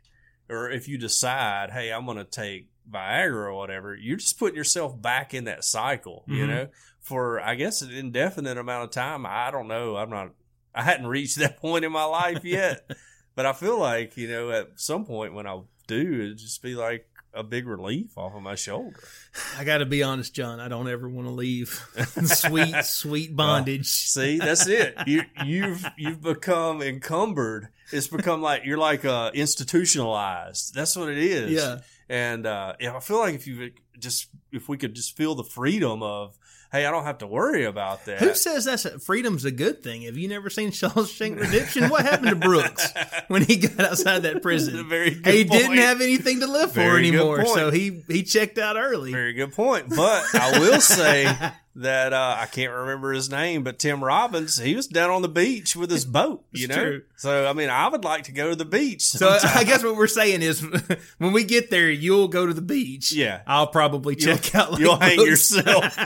[0.49, 4.57] or if you decide, hey, I'm going to take Viagra or whatever, you're just putting
[4.57, 6.49] yourself back in that cycle, you Mhm.
[6.49, 6.69] know,
[7.01, 9.25] for I guess an indefinite amount of time.
[9.27, 9.97] I don't know.
[9.97, 10.31] I'm not,
[10.75, 12.91] I hadn't reached that point in my life yet,
[13.35, 16.75] but I feel like, you know, at some point when I do, it'd just be
[16.75, 19.01] like a big relief off of my shoulder.
[19.59, 20.61] I got to be honest, John.
[20.61, 21.69] I don't ever want to leave
[22.25, 23.87] sweet, sweet bondage.
[23.87, 24.97] See, that's it.
[25.07, 27.69] You, you've you've become encumbered.
[27.91, 30.75] It's become like you're like uh, institutionalized.
[30.75, 31.53] That's what it is.
[31.53, 31.79] Yeah.
[32.09, 35.45] And uh, yeah, I feel like if you just if we could just feel the
[35.45, 36.37] freedom of,
[36.73, 38.19] hey, I don't have to worry about that.
[38.21, 40.03] Who says that's a, freedom's a good thing?
[40.03, 41.89] Have you never seen Shawshank Redemption?
[41.91, 42.93] What happened to Brooks
[43.29, 44.89] when he got outside that prison?
[44.89, 45.61] very good He point.
[45.61, 49.13] didn't have anything to live for Very anymore, so he he checked out early.
[49.13, 49.91] Very good point.
[49.91, 51.25] But I will say
[51.75, 55.29] that uh, I can't remember his name, but Tim Robbins, he was down on the
[55.29, 56.45] beach with his boat.
[56.53, 57.03] You know, true.
[57.17, 59.03] so I mean, I would like to go to the beach.
[59.03, 60.61] So I guess what we're saying is,
[61.19, 63.11] when we get there, you'll go to the beach.
[63.13, 63.41] Yeah.
[63.47, 64.73] I'll probably You'll- check out.
[64.73, 65.55] Like you'll hang Brooks.
[65.55, 65.99] yourself.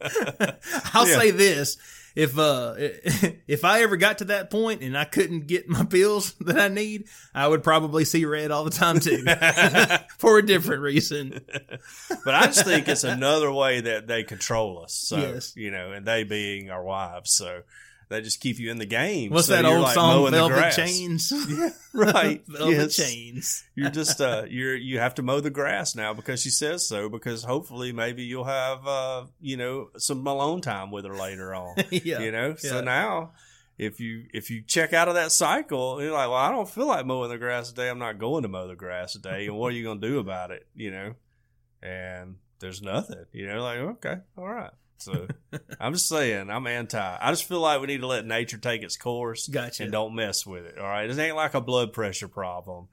[0.94, 1.18] I'll Yeah.
[1.18, 1.76] say this:
[2.16, 2.74] if uh
[3.46, 6.68] if I ever got to that point and I couldn't get my pills that I
[6.68, 9.22] need, I would probably see red all the time too,
[10.18, 11.40] for a different reason.
[12.24, 14.92] but I just think it's another way that they control us.
[14.94, 15.52] So Yes.
[15.56, 17.62] you know, and they being our wives, so
[18.08, 19.30] they just keep you in the game.
[19.32, 20.76] What's So that old like song, mowing the Velvet grass.
[20.76, 21.32] Chains?
[21.94, 22.42] Right.
[22.46, 22.96] Velvet yes.
[22.96, 23.64] Chains.
[23.74, 27.08] You're just uh you're you have to mow the grass now because she says so
[27.08, 31.74] because hopefully maybe you'll have uh you know some alone time with her later on.
[31.90, 32.20] yeah.
[32.20, 32.54] You know?
[32.56, 33.32] So now
[33.78, 36.86] if you if you check out of that cycle, you're like, Well, I don't feel
[36.86, 39.68] like mowing the grass today, I'm not going to mow the grass today and what
[39.72, 40.66] are you gonna do about it?
[40.76, 41.14] You know?
[41.82, 43.24] And there's nothing.
[43.32, 44.70] You know, like, okay, all right.
[44.98, 45.26] So
[45.78, 47.18] I'm just saying, I'm anti.
[47.20, 49.46] I just feel like we need to let nature take its course.
[49.46, 49.84] Gotcha.
[49.84, 50.78] And don't mess with it.
[50.78, 51.08] All right.
[51.08, 52.88] It ain't like a blood pressure problem.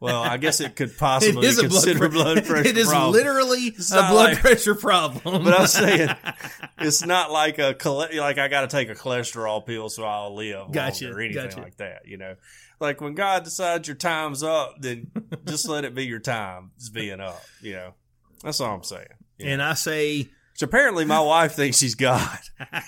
[0.00, 2.88] Well, I guess it could possibly it is a consider blood, blood, pressure It is
[2.88, 3.12] problem.
[3.12, 5.44] literally It's a blood like- pressure problem.
[5.44, 6.10] But I'm saying
[6.78, 7.74] it's not like a
[8.14, 11.60] like I got to take a cholesterol pill so I'll live Gotcha, or anything gotcha.
[11.60, 12.02] like that.
[12.06, 12.36] You know,
[12.80, 15.10] like when God decides your time's up, then
[15.46, 16.70] just let it be your time.
[16.76, 17.42] It's being up.
[17.62, 17.94] You know,
[18.42, 19.06] that's all I'm saying.
[19.40, 19.66] And know?
[19.68, 22.38] I say, so apparently, my wife thinks she's God.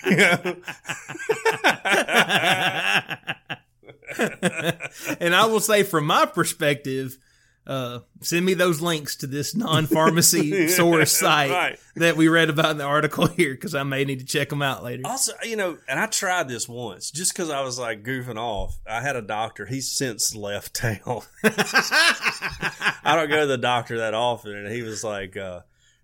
[0.05, 0.55] You know?
[5.19, 7.17] and I will say, from my perspective,
[7.67, 11.79] uh, send me those links to this non-pharmacy source site Right.
[11.97, 14.61] that we read about in the article here, because I may need to check them
[14.63, 15.03] out later.
[15.05, 18.79] Also, you know, and I tried this once just because I was like goofing off.
[18.89, 19.65] I had a doctor.
[19.67, 21.21] He's since left town.
[21.43, 25.59] I don't go to the doctor that often, and he was like, uh,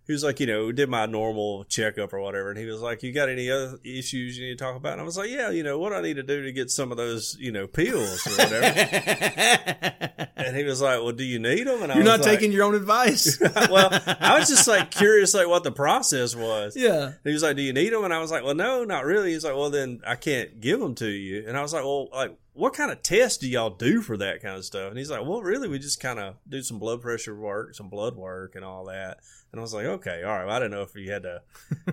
[0.06, 3.02] he was like, you know, did my normal checkup or whatever, and he was like,
[3.02, 5.50] "You got any other issues you need to talk about?" And I was like, "Yeah,
[5.50, 7.66] you know, what do I need to do to get some of those, you know,
[7.68, 8.66] pills or whatever."
[10.36, 12.20] and he was like, "Well, do you need them?" And I was like, You're not
[12.22, 13.40] like, taking your own advice.
[13.70, 16.76] well, I was just like curious, like what the process was.
[16.76, 17.06] yeah.
[17.06, 19.06] And he was like, "Do you need them?" And I was like, "Well, no, not
[19.06, 21.84] really." He's like, "Well, then I can't give them to you." And I was like,
[21.84, 24.98] "Well, like, what kind of tests do y'all do for that kind of stuff?" And
[24.98, 28.16] he's like, "Well, really, we just kind of do some blood pressure work, some blood
[28.16, 29.20] work, and all that."
[29.52, 31.42] And I was like, "Okay, all right." Well, I didn't know if you had to,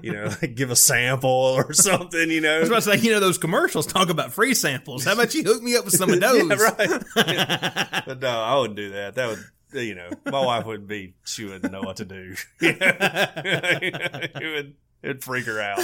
[0.01, 2.57] you know, like give a sample or something, you know.
[2.57, 5.05] I was about to say, you know, those commercials talk about free samples.
[5.05, 6.49] How about you hook me up with some of those?
[6.49, 8.03] yeah, right.
[8.07, 9.17] but no, I wouldn't do that.
[9.17, 11.15] That would, you know, my wife wouldn't be.
[11.25, 12.35] She wouldn't know what to do.
[12.61, 14.75] it would.
[15.03, 15.81] It'd freak her out.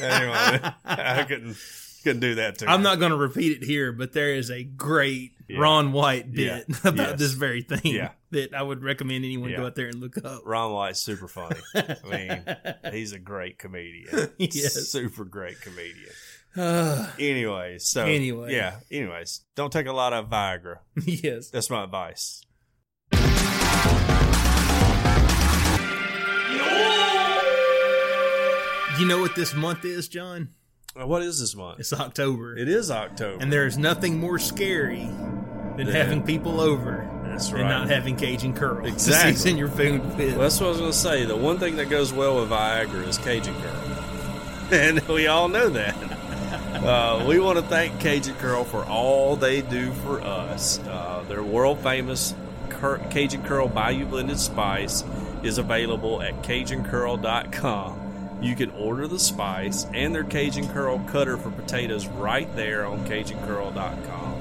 [0.00, 1.56] anyway, I couldn't
[2.04, 2.70] couldn't do that to.
[2.70, 5.58] I'm not going to repeat it here, but there is a great Yeah.
[5.58, 6.76] Ron White bit Yeah.
[6.84, 7.18] about Yes.
[7.18, 8.10] this very thing Yeah.
[8.30, 10.42] that I would recommend anyone go out there and look up.
[10.44, 11.60] Ron White's super funny.
[11.74, 14.30] I mean, he's a great comedian.
[14.38, 14.74] Yes.
[14.88, 15.94] super great comedian.
[16.56, 18.52] Uh, Anyways, so Anyway.
[18.52, 18.80] yeah.
[18.90, 20.78] Anyways, don't take a lot of Viagra.
[20.96, 21.48] yes.
[21.50, 22.42] That's my advice.
[28.98, 30.50] You know what this month is, John?
[30.94, 31.80] What is this month?
[31.80, 32.56] It's October.
[32.56, 33.40] It is October.
[33.40, 35.08] and there is nothing more scary
[35.76, 35.92] than Yeah.
[35.92, 37.68] having people over That's and right.
[37.68, 39.32] not having Cajun curl Exactly.
[39.34, 40.02] season your food.
[40.18, 41.24] Well, that's what I was going to say.
[41.24, 43.86] The one thing that goes well with Viagra is Cajun Curl.
[44.72, 45.96] And we all know that.
[46.80, 50.78] Uh, we want to thank Cajun Curl for all they do for us.
[50.88, 52.34] Uh, their world famous
[53.10, 55.04] Cajun Curl Bayou Blended Spice
[55.42, 57.99] is available at CajunCurl.com.
[58.40, 63.04] You can order the spice and their Cajun Curl cutter for potatoes right there on
[63.06, 64.34] CajunCurl.com.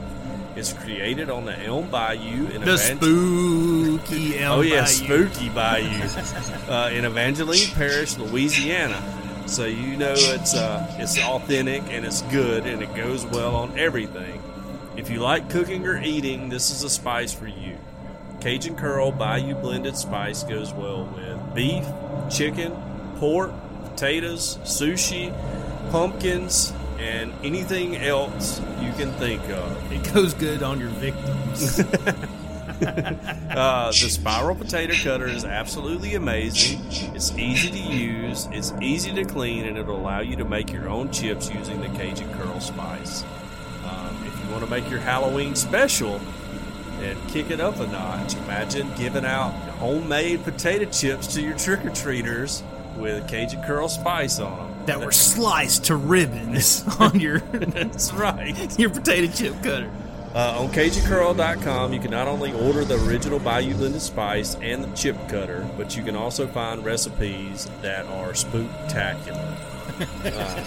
[0.55, 4.87] It's created on the Elm Bayou in the Evan- spooky Elm Oh yeah, Bayou.
[5.29, 6.01] spooky Bayou
[6.69, 9.01] uh, in Evangeline Parish, Louisiana.
[9.47, 13.77] So you know it's uh, it's authentic and it's good and it goes well on
[13.79, 14.41] everything.
[14.97, 17.77] If you like cooking or eating, this is a spice for you.
[18.41, 21.85] Cajun Curl Bayou blended spice goes well with beef,
[22.29, 22.73] chicken,
[23.17, 23.51] pork,
[23.99, 25.29] potatoes, sushi,
[25.91, 29.91] pumpkins, and anything else you can think of.
[29.91, 31.83] It goes good on your victims.
[32.81, 36.79] Uh, the spiral potato cutter is absolutely amazing.
[37.13, 40.87] It's easy to use, it's easy to clean, and it'll allow you to make your
[40.87, 43.25] own chips using the Cajun Curl spice.
[43.83, 46.21] Um, if you want to make your Halloween special
[47.01, 51.83] and kick it up a notch, imagine giving out homemade potato chips to your trick
[51.83, 52.63] or treaters
[52.99, 54.85] with Cajun Curl spice on them.
[54.85, 58.79] that were sliced to ribbons on your That's right.
[58.79, 59.89] your potato chip cutter.
[60.35, 64.95] Uh, on CajunCurl.com, you can not only order the original Bayou Blended Spice and the
[64.95, 69.55] chip cutter, but you can also find recipes that are spooktacular.
[70.23, 70.63] Uh,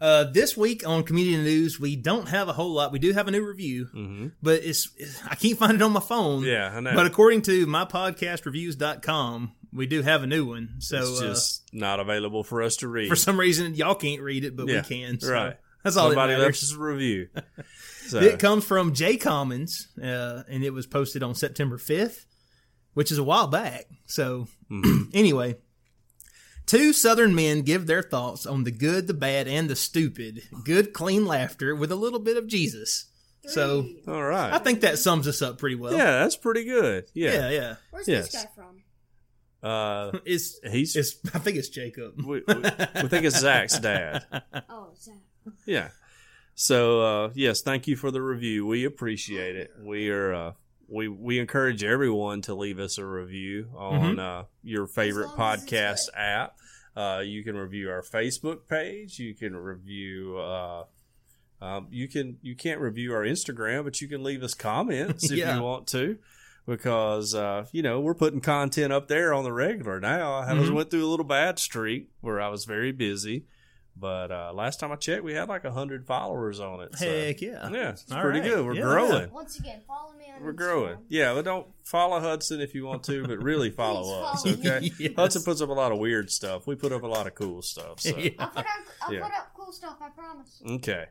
[0.00, 2.90] Uh, this week on Community News, we don't have a whole lot.
[2.90, 4.88] We do have a new review, but it's
[5.28, 6.40] I can't find it on my phone.
[6.40, 6.48] Mm-hmm.
[6.50, 6.94] Yeah, I know.
[6.94, 10.76] But according to mypodcastreviews.com, we do have a new one.
[10.78, 13.08] So It's uh, just not available for us to read.
[13.08, 15.20] for some reason, y'all can't read it, but Yeah, we can.
[15.20, 15.56] So right.
[15.84, 17.28] That's all Somebody that left us a review.
[18.08, 22.24] So, It comes from Jay Commons, uh, and it was posted on September 5th,
[22.92, 23.84] which is a while back.
[24.06, 25.10] So, Mm-hmm.
[25.14, 25.56] anyway,
[26.70, 30.42] two Southern men give their thoughts on the good, the bad, and the stupid.
[30.64, 33.06] Good, clean laughter with a little bit of Jesus.
[33.46, 34.52] So, all right.
[34.52, 35.92] I think that sums us up pretty well.
[35.92, 37.06] yeah, that's pretty good.
[37.14, 37.50] yeah, Yeah.
[37.50, 37.74] yeah.
[37.90, 38.30] Where's Yes.
[38.32, 38.82] this guy from?
[39.68, 40.94] Uh, It's, he's.
[40.94, 41.16] it's.
[41.34, 42.14] I think it's Jacob.
[42.24, 44.24] we, we, we think it's Zach's dad.
[44.68, 45.14] Oh, Zach.
[45.66, 45.88] Yeah.
[46.54, 48.66] So uh, yes, thank you for the review.
[48.66, 49.70] We appreciate it.
[49.82, 50.52] We are uh,
[50.90, 55.52] we we encourage everyone to leave us a review on uh, your favorite As long
[55.52, 56.56] as it's podcast app.
[56.96, 59.18] Uh, you can review our Facebook page.
[59.18, 60.36] You can review.
[60.38, 60.84] Uh,
[61.62, 65.38] um, you can you can't review our Instagram, but you can leave us comments if
[65.38, 65.56] Yeah.
[65.56, 66.18] you want to,
[66.66, 70.34] because uh, you know we're putting content up there on the regular now.
[70.34, 70.72] I Mhm.
[70.74, 73.44] went through a little bad streak where I was very busy,
[74.00, 76.96] but uh, last time I checked, we had like hundred followers on it.
[76.96, 77.68] so- Heck yeah.
[77.70, 78.48] yeah, it's All pretty right.
[78.48, 78.64] good.
[78.66, 79.30] We're Yeah, growing.
[79.30, 80.56] Once again, follow me on We're Instagram.
[80.56, 80.98] growing.
[81.08, 84.60] Yeah, but don't follow Hudson if you want to, but really follow us, follow me.
[84.68, 84.90] okay?
[84.98, 85.12] Yes.
[85.16, 86.66] Hudson puts up a lot of weird stuff.
[86.66, 88.00] We put up a lot of cool stuff.
[88.00, 88.16] So.
[88.16, 88.30] Yeah.
[88.38, 88.66] I'll put up,
[89.02, 89.22] I'll Yeah.
[89.24, 89.96] put up cool stuff.
[90.00, 90.62] I promise.
[90.68, 91.04] Okay.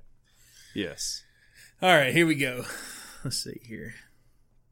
[0.76, 1.24] Yes.
[1.82, 2.66] All right, here we go.
[3.24, 3.94] Let's see here.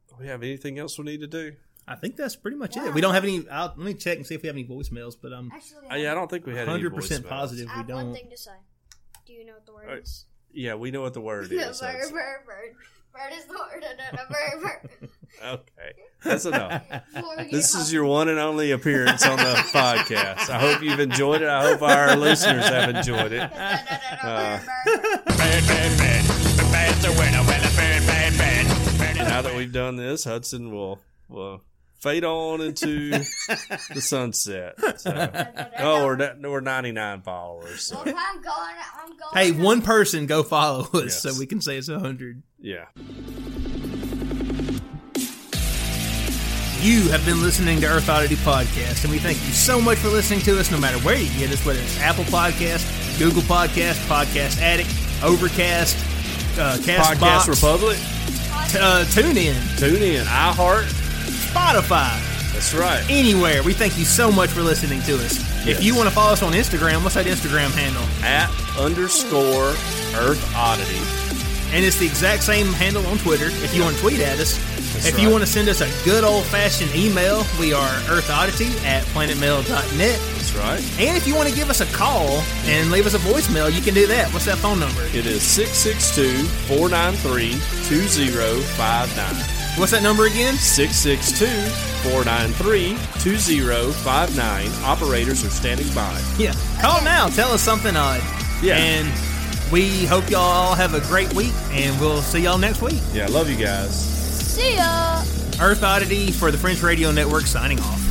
[0.08, 1.52] Do we have anything else we need to do?
[1.90, 2.92] I think that's pretty much it.
[2.92, 3.48] We don't have any.
[3.48, 5.94] I'll, let me check and see if we have any voicemails, but I'm Actually, Uh,
[5.96, 8.06] yeah, I don't think we had any 100% positive I we have one don't.
[8.08, 8.50] One thing to say.
[9.26, 10.02] Do you know what the word Alright.
[10.02, 10.24] is?
[10.52, 11.80] Yeah, we know what the word is.
[11.80, 12.10] bird, bird,
[12.46, 12.74] bird.
[13.12, 13.80] Bird is the word.
[13.82, 14.62] No, no, no, bird,
[15.00, 15.10] bird.
[15.44, 15.92] Okay,
[16.24, 16.82] that's enough.
[17.14, 20.50] Before we get This is your one and only appearance on the podcast.
[20.50, 21.48] I hope you've enjoyed it.
[21.48, 23.50] I hope our listeners have enjoyed it.
[24.22, 24.60] Uh,
[29.18, 30.98] Now that we've done this, Hudson will
[31.28, 31.62] will
[31.98, 33.10] fade on into
[33.94, 34.74] the sunset.
[35.00, 35.30] So.
[35.78, 37.82] Oh, we're da- we're 99 followers.
[37.84, 37.96] So.
[38.04, 38.76] Well, I'm going.
[39.02, 39.34] I'm going.
[39.34, 41.22] Hey, one person go follow us Yes.
[41.22, 42.42] so we can say it's a hundred.
[42.60, 42.86] Yeah.
[46.80, 50.08] You have been listening to Earth Oddity Podcast, and we thank you so much for
[50.08, 53.94] listening to us no matter where you get us, whether it's Apple Podcast, Google Podcast,
[54.06, 54.88] Podcast Addict,
[55.24, 55.96] Overcast,
[56.56, 57.96] uh, Podcast Castbox, Republic.
[58.70, 60.24] t- uh, TuneIn, Tune in.
[60.24, 60.86] iHeart.
[61.58, 63.04] Spotify, That's right.
[63.10, 63.62] anywhere.
[63.64, 65.38] We thank you so much for listening to us.
[65.66, 65.78] Yes.
[65.78, 68.02] If you want to follow us on Instagram, what's that Instagram handle?
[68.24, 68.48] At
[68.78, 69.70] underscore
[70.14, 71.02] Earth Oddity.
[71.76, 74.56] And it's the exact same handle on Twitter if you want to tweet at us.
[74.94, 78.70] That's if you want to send us a good old fashioned email, we are earthoddity
[78.84, 79.98] at planetmail.net.
[79.98, 80.80] That's right.
[81.00, 83.82] And if you want to give us a call and leave us a voicemail, you
[83.82, 84.32] can do that.
[84.32, 85.02] What's that phone number?
[85.08, 87.50] It is 662 493
[87.90, 89.57] 2059.
[89.78, 90.54] What's that number again?
[90.54, 91.46] 662
[92.10, 94.70] 493 2059.
[94.82, 96.20] Operators are standing by.
[96.36, 96.52] Yeah.
[96.80, 97.28] Call now.
[97.28, 98.20] Tell us something odd.
[98.60, 98.76] Yeah.
[98.76, 99.06] And
[99.70, 103.00] we hope y'all all have a great week, and we'll see y'all next week.
[103.12, 103.94] Yeah, love you guys.
[103.94, 105.22] See ya.
[105.60, 108.07] Earth Oddity for the French Radio Network signing off.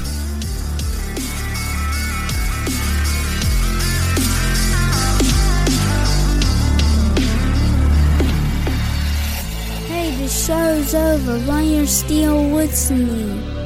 [10.28, 11.40] The show's over.
[11.48, 13.57] Why you're still listening?